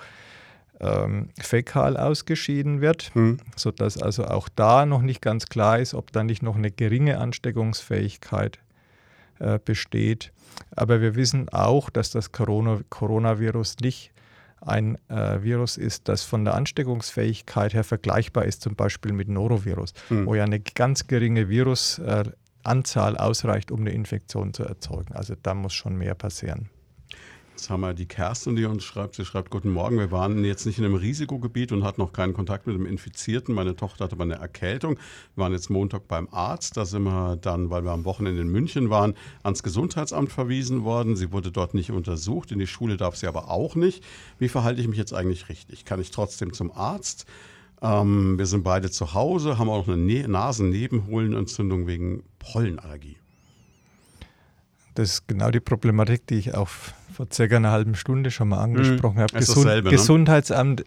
ähm, 0.80 1.28
fäkal 1.38 1.96
ausgeschieden 1.96 2.80
wird, 2.80 3.14
hm. 3.14 3.38
sodass 3.56 4.00
also 4.00 4.26
auch 4.26 4.48
da 4.48 4.84
noch 4.84 5.02
nicht 5.02 5.22
ganz 5.22 5.46
klar 5.46 5.78
ist, 5.78 5.94
ob 5.94 6.12
da 6.12 6.24
nicht 6.24 6.42
noch 6.42 6.56
eine 6.56 6.70
geringe 6.70 7.18
Ansteckungsfähigkeit 7.18 8.58
äh, 9.38 9.58
besteht. 9.64 10.32
Aber 10.74 11.00
wir 11.00 11.14
wissen 11.14 11.48
auch, 11.48 11.88
dass 11.88 12.10
das 12.10 12.32
Corona 12.32 12.80
Coronavirus 12.90 13.76
nicht 13.80 14.10
ein 14.60 14.96
äh, 15.08 15.42
Virus 15.42 15.76
ist, 15.76 16.08
das 16.08 16.22
von 16.22 16.44
der 16.44 16.54
Ansteckungsfähigkeit 16.54 17.74
her 17.74 17.84
vergleichbar 17.84 18.44
ist, 18.44 18.62
zum 18.62 18.76
Beispiel 18.76 19.12
mit 19.12 19.28
Norovirus, 19.28 19.92
hm. 20.08 20.26
wo 20.26 20.34
ja 20.34 20.44
eine 20.44 20.60
ganz 20.60 21.06
geringe 21.06 21.48
Virusanzahl 22.64 23.16
ausreicht, 23.16 23.70
um 23.70 23.80
eine 23.80 23.90
Infektion 23.90 24.54
zu 24.54 24.64
erzeugen. 24.64 25.14
Also 25.14 25.34
da 25.42 25.54
muss 25.54 25.72
schon 25.72 25.96
mehr 25.96 26.14
passieren. 26.14 26.68
Jetzt 27.50 27.68
haben 27.68 27.82
wir 27.82 27.92
die 27.92 28.06
Kerstin, 28.06 28.56
die 28.56 28.64
uns 28.64 28.82
schreibt. 28.82 29.14
Sie 29.14 29.26
schreibt: 29.26 29.50
Guten 29.50 29.70
Morgen. 29.70 29.98
Wir 29.98 30.10
waren 30.10 30.42
jetzt 30.42 30.64
nicht 30.64 30.78
in 30.78 30.84
einem 30.86 30.94
Risikogebiet 30.94 31.70
und 31.70 31.84
hatten 31.84 32.00
noch 32.00 32.12
keinen 32.12 32.32
Kontakt 32.32 32.66
mit 32.66 32.74
dem 32.74 32.86
Infizierten. 32.86 33.54
Meine 33.54 33.76
Tochter 33.76 34.04
hatte 34.04 34.14
aber 34.14 34.24
eine 34.24 34.36
Erkältung. 34.36 34.96
Wir 35.34 35.42
waren 35.42 35.52
jetzt 35.52 35.68
Montag 35.68 36.08
beim 36.08 36.28
Arzt. 36.32 36.78
Da 36.78 36.86
sind 36.86 37.02
wir 37.02 37.36
dann, 37.36 37.68
weil 37.68 37.84
wir 37.84 37.92
am 37.92 38.06
Wochenende 38.06 38.40
in 38.40 38.48
München 38.48 38.88
waren, 38.88 39.14
ans 39.42 39.62
Gesundheitsamt 39.62 40.32
verwiesen 40.32 40.82
worden. 40.82 41.14
Sie 41.14 41.30
wurde 41.30 41.52
dort 41.52 41.74
nicht 41.74 41.90
untersucht. 41.90 42.52
In 42.52 42.58
die 42.58 42.66
Schule 42.66 42.96
darf 42.96 43.16
sie 43.16 43.26
aber 43.26 43.50
auch 43.50 43.76
nicht. 43.76 44.02
Wie 44.38 44.48
verhalte 44.48 44.80
ich 44.80 44.88
mich 44.88 44.98
jetzt 44.98 45.12
eigentlich 45.12 45.50
richtig? 45.50 45.84
Kann 45.84 46.00
ich 46.00 46.10
trotzdem 46.10 46.54
zum 46.54 46.72
Arzt? 46.72 47.26
Ähm, 47.82 48.38
wir 48.38 48.46
sind 48.46 48.62
beide 48.62 48.90
zu 48.90 49.14
Hause, 49.14 49.58
haben 49.58 49.68
auch 49.68 49.88
eine 49.88 50.28
Nasennebenhohlenentzündung 50.28 51.86
wegen 51.86 52.22
Pollenallergie. 52.38 53.16
Das 54.94 55.10
ist 55.10 55.28
genau 55.28 55.50
die 55.50 55.60
Problematik, 55.60 56.26
die 56.26 56.36
ich 56.36 56.54
auch 56.54 56.68
vor 56.68 57.26
circa 57.32 57.56
einer 57.56 57.70
halben 57.70 57.94
Stunde 57.94 58.30
schon 58.30 58.48
mal 58.48 58.58
angesprochen 58.58 59.16
mhm. 59.16 59.20
habe. 59.20 59.38
Gesund 59.38 59.66
dasselbe, 59.66 59.88
ne? 59.88 59.96
Gesundheitsamt 59.96 60.84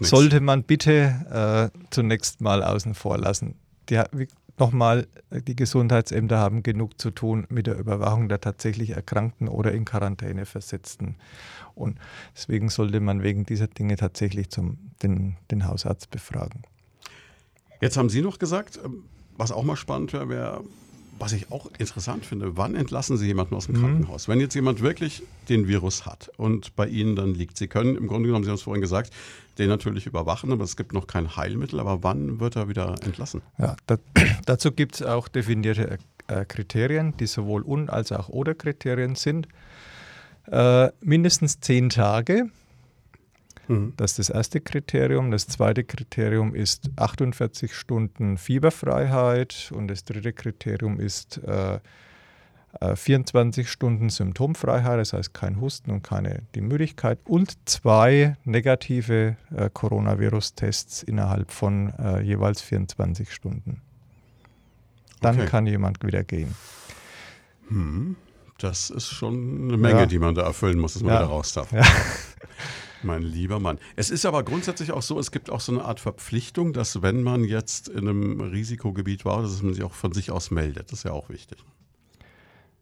sollte 0.00 0.40
man 0.40 0.62
bitte 0.62 1.70
äh, 1.72 1.78
zunächst 1.90 2.40
mal 2.40 2.62
außen 2.62 2.94
vor 2.94 3.18
lassen. 3.18 3.54
Die, 3.88 4.00
nochmal, 4.58 5.06
die 5.30 5.56
Gesundheitsämter 5.56 6.38
haben 6.38 6.62
genug 6.62 7.00
zu 7.00 7.10
tun 7.10 7.46
mit 7.48 7.66
der 7.66 7.78
Überwachung 7.78 8.28
der 8.28 8.40
tatsächlich 8.40 8.90
Erkrankten 8.90 9.48
oder 9.48 9.72
in 9.72 9.84
Quarantäne 9.84 10.46
Versetzten. 10.46 11.16
Und 11.76 11.98
deswegen 12.34 12.68
sollte 12.68 12.98
man 13.00 13.22
wegen 13.22 13.46
dieser 13.46 13.68
Dinge 13.68 13.96
tatsächlich 13.96 14.50
zum, 14.50 14.78
den, 15.02 15.36
den 15.50 15.66
Hausarzt 15.66 16.10
befragen. 16.10 16.62
Jetzt 17.80 17.96
haben 17.96 18.08
Sie 18.08 18.22
noch 18.22 18.38
gesagt, 18.38 18.80
ähm, 18.84 19.04
was 19.36 19.52
auch 19.52 19.62
mal 19.62 19.76
spannend 19.76 20.12
wäre, 20.12 20.28
wäre 20.28 20.64
was 21.18 21.32
ich 21.32 21.50
auch 21.50 21.70
interessant 21.78 22.24
finde, 22.24 22.56
wann 22.56 22.74
entlassen 22.74 23.16
Sie 23.16 23.26
jemanden 23.26 23.54
aus 23.54 23.66
dem 23.66 23.76
mhm. 23.76 23.80
Krankenhaus? 23.80 24.28
Wenn 24.28 24.40
jetzt 24.40 24.54
jemand 24.54 24.82
wirklich 24.82 25.22
den 25.48 25.68
Virus 25.68 26.06
hat 26.06 26.30
und 26.36 26.76
bei 26.76 26.86
Ihnen 26.86 27.16
dann 27.16 27.34
liegt, 27.34 27.56
Sie 27.56 27.68
können 27.68 27.96
im 27.96 28.06
Grunde 28.06 28.26
genommen, 28.28 28.44
Sie 28.44 28.50
haben 28.50 28.56
es 28.56 28.62
vorhin 28.62 28.80
gesagt, 28.80 29.12
den 29.58 29.68
natürlich 29.68 30.06
überwachen, 30.06 30.52
aber 30.52 30.64
es 30.64 30.76
gibt 30.76 30.92
noch 30.92 31.06
kein 31.06 31.36
Heilmittel. 31.36 31.80
Aber 31.80 32.02
wann 32.02 32.40
wird 32.40 32.56
er 32.56 32.68
wieder 32.68 32.94
entlassen? 33.02 33.42
Ja, 33.58 33.76
da, 33.86 33.96
dazu 34.46 34.72
gibt 34.72 34.96
es 34.96 35.02
auch 35.02 35.28
definierte 35.28 35.98
äh, 36.28 36.44
Kriterien, 36.44 37.16
die 37.16 37.26
sowohl 37.26 37.62
Un- 37.62 37.88
als 37.88 38.12
auch 38.12 38.28
Oder-Kriterien 38.28 39.14
sind. 39.14 39.48
Äh, 40.50 40.90
mindestens 41.00 41.60
zehn 41.60 41.88
Tage 41.88 42.50
Mhm. 43.68 43.94
Das 43.96 44.12
ist 44.12 44.18
das 44.18 44.30
erste 44.30 44.60
Kriterium. 44.60 45.30
Das 45.30 45.46
zweite 45.46 45.84
Kriterium 45.84 46.54
ist 46.54 46.90
48 46.96 47.74
Stunden 47.74 48.38
Fieberfreiheit 48.38 49.72
und 49.74 49.88
das 49.88 50.04
dritte 50.04 50.32
Kriterium 50.32 51.00
ist 51.00 51.38
äh, 51.44 51.78
24 52.94 53.64
äh, 53.64 53.68
Stunden 53.68 54.10
Symptomfreiheit, 54.10 54.98
das 55.00 55.14
heißt 55.14 55.32
kein 55.32 55.60
Husten 55.60 55.90
und 55.90 56.02
keine 56.02 56.42
die 56.54 56.60
Müdigkeit 56.60 57.18
und 57.24 57.56
zwei 57.66 58.36
negative 58.44 59.36
äh, 59.54 59.70
Coronavirus-Tests 59.72 61.02
innerhalb 61.02 61.52
von 61.52 61.92
äh, 61.98 62.20
jeweils 62.20 62.60
24 62.60 63.32
Stunden. 63.32 63.80
Dann 65.22 65.36
okay. 65.36 65.46
kann 65.46 65.66
jemand 65.66 66.04
wieder 66.04 66.22
gehen. 66.22 66.54
Hm. 67.68 68.16
Das 68.58 68.90
ist 68.90 69.08
schon 69.08 69.68
eine 69.68 69.76
Menge, 69.76 70.00
ja. 70.00 70.06
die 70.06 70.18
man 70.18 70.34
da 70.34 70.42
erfüllen 70.42 70.78
muss, 70.78 70.94
dass 70.94 71.02
man 71.02 71.12
ja. 71.12 71.20
wieder 71.20 71.28
raus 71.28 71.52
darf. 71.52 71.72
Ja. 71.72 71.82
Mein 73.02 73.22
lieber 73.22 73.60
Mann. 73.60 73.78
Es 73.94 74.10
ist 74.10 74.24
aber 74.24 74.42
grundsätzlich 74.42 74.92
auch 74.92 75.02
so, 75.02 75.18
es 75.18 75.30
gibt 75.30 75.50
auch 75.50 75.60
so 75.60 75.72
eine 75.72 75.84
Art 75.84 76.00
Verpflichtung, 76.00 76.72
dass 76.72 77.02
wenn 77.02 77.22
man 77.22 77.44
jetzt 77.44 77.88
in 77.88 78.08
einem 78.08 78.40
Risikogebiet 78.40 79.24
war, 79.24 79.42
dass 79.42 79.62
man 79.62 79.74
sich 79.74 79.84
auch 79.84 79.92
von 79.92 80.12
sich 80.12 80.30
aus 80.30 80.50
meldet. 80.50 80.90
Das 80.90 81.00
ist 81.00 81.04
ja 81.04 81.12
auch 81.12 81.28
wichtig. 81.28 81.58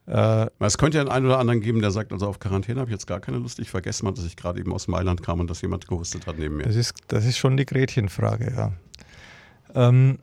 Äh, 0.07 0.47
es 0.59 0.77
könnte 0.77 0.99
ja 0.99 1.07
einen 1.07 1.25
oder 1.25 1.39
anderen 1.39 1.61
geben, 1.61 1.81
der 1.81 1.91
sagt, 1.91 2.13
also 2.13 2.27
auf 2.27 2.39
Quarantäne 2.39 2.79
habe 2.79 2.89
ich 2.89 2.93
jetzt 2.93 3.07
gar 3.07 3.19
keine 3.19 3.37
Lust. 3.37 3.59
Ich 3.59 3.69
vergesse 3.69 4.05
mal, 4.05 4.13
dass 4.13 4.25
ich 4.25 4.35
gerade 4.35 4.59
eben 4.59 4.71
aus 4.71 4.87
Mailand 4.87 5.23
kam 5.23 5.39
und 5.39 5.49
dass 5.49 5.61
jemand 5.61 5.87
gehustet 5.87 6.27
hat 6.27 6.37
neben 6.37 6.57
mir. 6.57 6.63
Das 6.63 6.75
ist, 6.75 6.93
das 7.07 7.25
ist 7.25 7.37
schon 7.37 7.57
die 7.57 7.65
Gretchenfrage, 7.65 8.53
ja. 8.55 8.73
Ähm, 9.73 10.19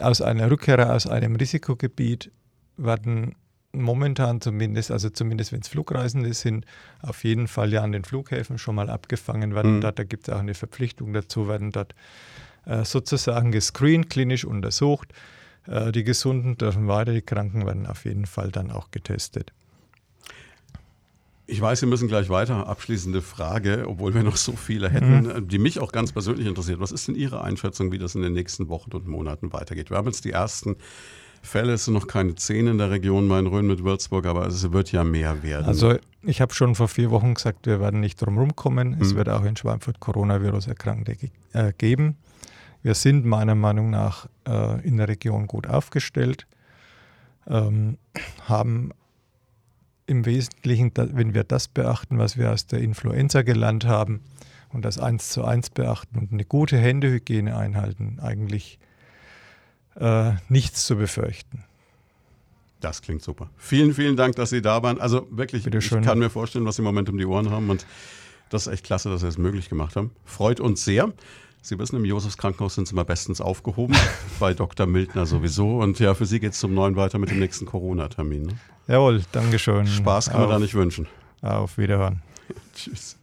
aus 0.00 0.20
einer 0.20 0.50
Rückkehrer 0.50 0.92
aus 0.92 1.06
einem 1.06 1.36
Risikogebiet 1.36 2.30
werden 2.76 3.36
momentan 3.80 4.40
zumindest, 4.40 4.90
also 4.90 5.10
zumindest 5.10 5.52
wenn 5.52 5.60
es 5.60 5.68
Flugreisende 5.68 6.32
sind, 6.34 6.66
auf 7.02 7.24
jeden 7.24 7.48
Fall 7.48 7.72
ja 7.72 7.82
an 7.82 7.92
den 7.92 8.04
Flughäfen 8.04 8.58
schon 8.58 8.74
mal 8.74 8.90
abgefangen 8.90 9.54
werden. 9.54 9.76
Mhm. 9.76 9.80
Dort, 9.80 9.98
da 9.98 10.04
gibt 10.04 10.28
es 10.28 10.34
auch 10.34 10.40
eine 10.40 10.54
Verpflichtung 10.54 11.12
dazu, 11.12 11.48
werden 11.48 11.72
dort 11.72 11.94
äh, 12.66 12.84
sozusagen 12.84 13.52
gescreent, 13.52 14.10
klinisch 14.10 14.44
untersucht. 14.44 15.12
Äh, 15.66 15.92
die 15.92 16.04
Gesunden 16.04 16.56
dürfen 16.56 16.88
weiter, 16.88 17.12
die 17.12 17.22
Kranken 17.22 17.66
werden 17.66 17.86
auf 17.86 18.04
jeden 18.04 18.26
Fall 18.26 18.50
dann 18.50 18.70
auch 18.70 18.90
getestet. 18.90 19.52
Ich 21.46 21.60
weiß, 21.60 21.82
wir 21.82 21.88
müssen 21.88 22.08
gleich 22.08 22.30
weiter. 22.30 22.66
Abschließende 22.66 23.20
Frage, 23.20 23.84
obwohl 23.86 24.14
wir 24.14 24.22
noch 24.22 24.36
so 24.36 24.52
viele 24.52 24.88
hätten, 24.88 25.24
mhm. 25.24 25.48
die 25.48 25.58
mich 25.58 25.78
auch 25.78 25.92
ganz 25.92 26.10
persönlich 26.10 26.46
interessiert. 26.46 26.80
Was 26.80 26.90
ist 26.90 27.06
denn 27.06 27.16
Ihre 27.16 27.42
Einschätzung, 27.42 27.92
wie 27.92 27.98
das 27.98 28.14
in 28.14 28.22
den 28.22 28.32
nächsten 28.32 28.70
Wochen 28.70 28.92
und 28.92 29.06
Monaten 29.06 29.52
weitergeht? 29.52 29.90
Wir 29.90 29.98
haben 29.98 30.06
jetzt 30.06 30.24
die 30.24 30.30
ersten 30.30 30.76
Fälle. 31.44 31.74
Es 31.74 31.84
sind 31.84 31.94
noch 31.94 32.06
keine 32.06 32.34
zehn 32.34 32.66
in 32.66 32.78
der 32.78 32.90
Region 32.90 33.26
Main-Rhön 33.26 33.66
mit 33.66 33.84
Würzburg, 33.84 34.26
aber 34.26 34.46
es 34.46 34.72
wird 34.72 34.92
ja 34.92 35.04
mehr 35.04 35.42
werden. 35.42 35.66
Also 35.66 35.96
ich 36.22 36.40
habe 36.40 36.54
schon 36.54 36.74
vor 36.74 36.88
vier 36.88 37.10
Wochen 37.10 37.34
gesagt, 37.34 37.66
wir 37.66 37.80
werden 37.80 38.00
nicht 38.00 38.16
drum 38.16 38.56
kommen. 38.56 38.96
Es 39.00 39.10
hm. 39.10 39.16
wird 39.16 39.28
auch 39.28 39.44
in 39.44 39.56
Schweinfurt 39.56 40.00
Coronavirus-Erkrankte 40.00 41.16
äh, 41.52 41.72
geben. 41.76 42.16
Wir 42.82 42.94
sind 42.94 43.24
meiner 43.24 43.54
Meinung 43.54 43.90
nach 43.90 44.28
äh, 44.46 44.86
in 44.86 44.98
der 44.98 45.08
Region 45.08 45.46
gut 45.46 45.66
aufgestellt, 45.66 46.46
ähm, 47.46 47.96
haben 48.46 48.90
im 50.06 50.26
Wesentlichen, 50.26 50.92
wenn 50.94 51.32
wir 51.32 51.44
das 51.44 51.68
beachten, 51.68 52.18
was 52.18 52.36
wir 52.36 52.52
aus 52.52 52.66
der 52.66 52.80
Influenza 52.80 53.42
gelernt 53.42 53.86
haben 53.86 54.20
und 54.70 54.84
das 54.84 54.98
eins 54.98 55.30
zu 55.30 55.44
eins 55.44 55.70
beachten 55.70 56.18
und 56.18 56.32
eine 56.32 56.44
gute 56.44 56.76
Händehygiene 56.76 57.56
einhalten, 57.56 58.18
eigentlich 58.20 58.78
äh, 59.96 60.32
nichts 60.48 60.86
zu 60.86 60.96
befürchten. 60.96 61.64
Das 62.80 63.00
klingt 63.00 63.22
super. 63.22 63.48
Vielen, 63.56 63.94
vielen 63.94 64.16
Dank, 64.16 64.36
dass 64.36 64.50
Sie 64.50 64.60
da 64.60 64.82
waren. 64.82 65.00
Also 65.00 65.26
wirklich, 65.30 65.66
ich 65.66 65.90
kann 66.02 66.18
mir 66.18 66.28
vorstellen, 66.28 66.66
was 66.66 66.76
Sie 66.76 66.82
im 66.82 66.84
Moment 66.84 67.08
um 67.08 67.16
die 67.16 67.24
Ohren 67.24 67.50
haben 67.50 67.70
und 67.70 67.86
das 68.50 68.66
ist 68.66 68.72
echt 68.72 68.84
klasse, 68.84 69.08
dass 69.08 69.22
Sie 69.22 69.26
es 69.26 69.38
möglich 69.38 69.68
gemacht 69.68 69.96
haben. 69.96 70.10
Freut 70.24 70.60
uns 70.60 70.84
sehr. 70.84 71.12
Sie 71.62 71.78
wissen, 71.78 71.96
im 71.96 72.04
Josefs 72.04 72.36
Krankenhaus 72.36 72.74
sind 72.74 72.86
Sie 72.86 72.94
mal 72.94 73.06
bestens 73.06 73.40
aufgehoben, 73.40 73.96
bei 74.38 74.52
Dr. 74.52 74.86
Mildner 74.86 75.24
sowieso. 75.24 75.78
Und 75.78 75.98
ja, 75.98 76.12
für 76.14 76.26
Sie 76.26 76.38
geht 76.38 76.52
es 76.52 76.58
zum 76.58 76.74
Neuen 76.74 76.94
weiter 76.94 77.18
mit 77.18 77.30
dem 77.30 77.38
nächsten 77.38 77.64
Corona-Termin. 77.64 78.42
Ne? 78.42 78.58
Jawohl, 78.86 79.22
Dankeschön. 79.32 79.86
Spaß 79.86 80.30
kann 80.30 80.42
man 80.42 80.50
da 80.50 80.58
nicht 80.58 80.74
wünschen. 80.74 81.06
Auf 81.40 81.78
Wiederhören. 81.78 82.20
Tschüss. 82.74 83.16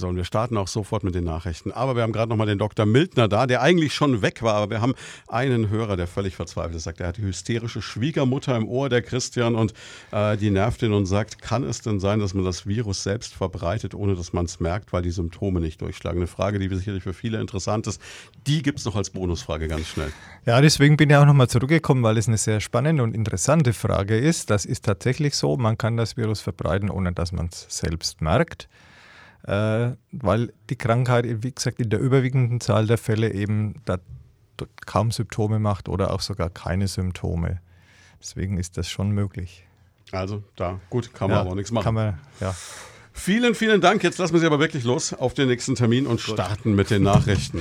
So, 0.00 0.08
und 0.08 0.16
wir 0.16 0.24
starten 0.24 0.56
auch 0.56 0.68
sofort 0.68 1.04
mit 1.04 1.14
den 1.14 1.24
Nachrichten. 1.24 1.72
Aber 1.72 1.94
wir 1.94 2.02
haben 2.02 2.12
gerade 2.12 2.30
nochmal 2.30 2.46
den 2.46 2.58
Dr. 2.58 2.86
Mildner 2.86 3.28
da, 3.28 3.46
der 3.46 3.60
eigentlich 3.60 3.94
schon 3.94 4.22
weg 4.22 4.42
war. 4.42 4.54
Aber 4.54 4.70
wir 4.70 4.80
haben 4.80 4.94
einen 5.28 5.68
Hörer, 5.68 5.96
der 5.96 6.06
völlig 6.06 6.34
verzweifelt 6.34 6.74
ist. 6.74 6.84
Sagt, 6.84 7.00
er 7.00 7.08
hat 7.08 7.18
die 7.18 7.22
hysterische 7.22 7.82
Schwiegermutter 7.82 8.56
im 8.56 8.66
Ohr, 8.66 8.88
der 8.88 9.02
Christian, 9.02 9.54
und 9.54 9.74
äh, 10.10 10.36
die 10.36 10.50
nervt 10.50 10.82
ihn 10.82 10.92
und 10.92 11.06
sagt, 11.06 11.42
kann 11.42 11.64
es 11.64 11.82
denn 11.82 12.00
sein, 12.00 12.18
dass 12.18 12.34
man 12.34 12.44
das 12.44 12.66
Virus 12.66 13.02
selbst 13.02 13.34
verbreitet, 13.34 13.94
ohne 13.94 14.14
dass 14.14 14.32
man 14.32 14.46
es 14.46 14.58
merkt, 14.58 14.92
weil 14.92 15.02
die 15.02 15.10
Symptome 15.10 15.60
nicht 15.60 15.80
durchschlagen? 15.80 16.18
Eine 16.18 16.26
Frage, 16.26 16.58
die 16.58 16.74
sicherlich 16.74 17.02
für 17.02 17.12
viele 17.12 17.40
interessant 17.40 17.86
ist. 17.86 18.00
Die 18.46 18.62
gibt 18.62 18.78
es 18.78 18.86
noch 18.86 18.96
als 18.96 19.10
Bonusfrage 19.10 19.68
ganz 19.68 19.86
schnell. 19.86 20.12
Ja, 20.46 20.60
deswegen 20.62 20.96
bin 20.96 21.10
ich 21.10 21.16
auch 21.16 21.26
nochmal 21.26 21.48
zurückgekommen, 21.48 22.02
weil 22.02 22.16
es 22.16 22.26
eine 22.26 22.38
sehr 22.38 22.60
spannende 22.60 23.02
und 23.02 23.14
interessante 23.14 23.74
Frage 23.74 24.16
ist. 24.16 24.48
Das 24.48 24.64
ist 24.64 24.86
tatsächlich 24.86 25.36
so, 25.36 25.58
man 25.58 25.76
kann 25.76 25.98
das 25.98 26.16
Virus 26.16 26.40
verbreiten, 26.40 26.88
ohne 26.88 27.12
dass 27.12 27.32
man 27.32 27.50
es 27.52 27.66
selbst 27.68 28.22
merkt 28.22 28.68
äh, 29.44 29.92
weil 30.12 30.52
die 30.68 30.76
Krankheit, 30.76 31.24
wie 31.42 31.52
gesagt, 31.52 31.80
in 31.80 31.90
der 31.90 32.00
überwiegenden 32.00 32.60
Zahl 32.60 32.86
der 32.86 32.98
Fälle 32.98 33.32
eben 33.32 33.74
kaum 34.86 35.10
Symptome 35.10 35.58
macht 35.58 35.88
oder 35.88 36.12
auch 36.12 36.20
sogar 36.20 36.50
keine 36.50 36.88
Symptome. 36.88 37.60
Deswegen 38.20 38.58
ist 38.58 38.76
das 38.76 38.88
schon 38.88 39.10
möglich. 39.10 39.66
Also 40.12 40.42
da, 40.56 40.80
gut, 40.90 41.14
kann 41.14 41.28
man 41.28 41.36
ja, 41.36 41.40
aber 41.42 41.50
auch 41.50 41.54
nichts 41.54 41.70
machen. 41.70 41.84
Kann 41.84 41.94
man, 41.94 42.18
ja. 42.40 42.54
Vielen, 43.12 43.54
vielen 43.54 43.80
Dank. 43.80 44.02
Jetzt 44.02 44.18
lassen 44.18 44.32
wir 44.32 44.40
Sie 44.40 44.46
aber 44.46 44.60
wirklich 44.60 44.84
los 44.84 45.12
auf 45.12 45.34
den 45.34 45.48
nächsten 45.48 45.74
Termin 45.74 46.06
und 46.06 46.20
starten 46.20 46.74
mit 46.74 46.90
den 46.90 47.02
Nachrichten. 47.02 47.60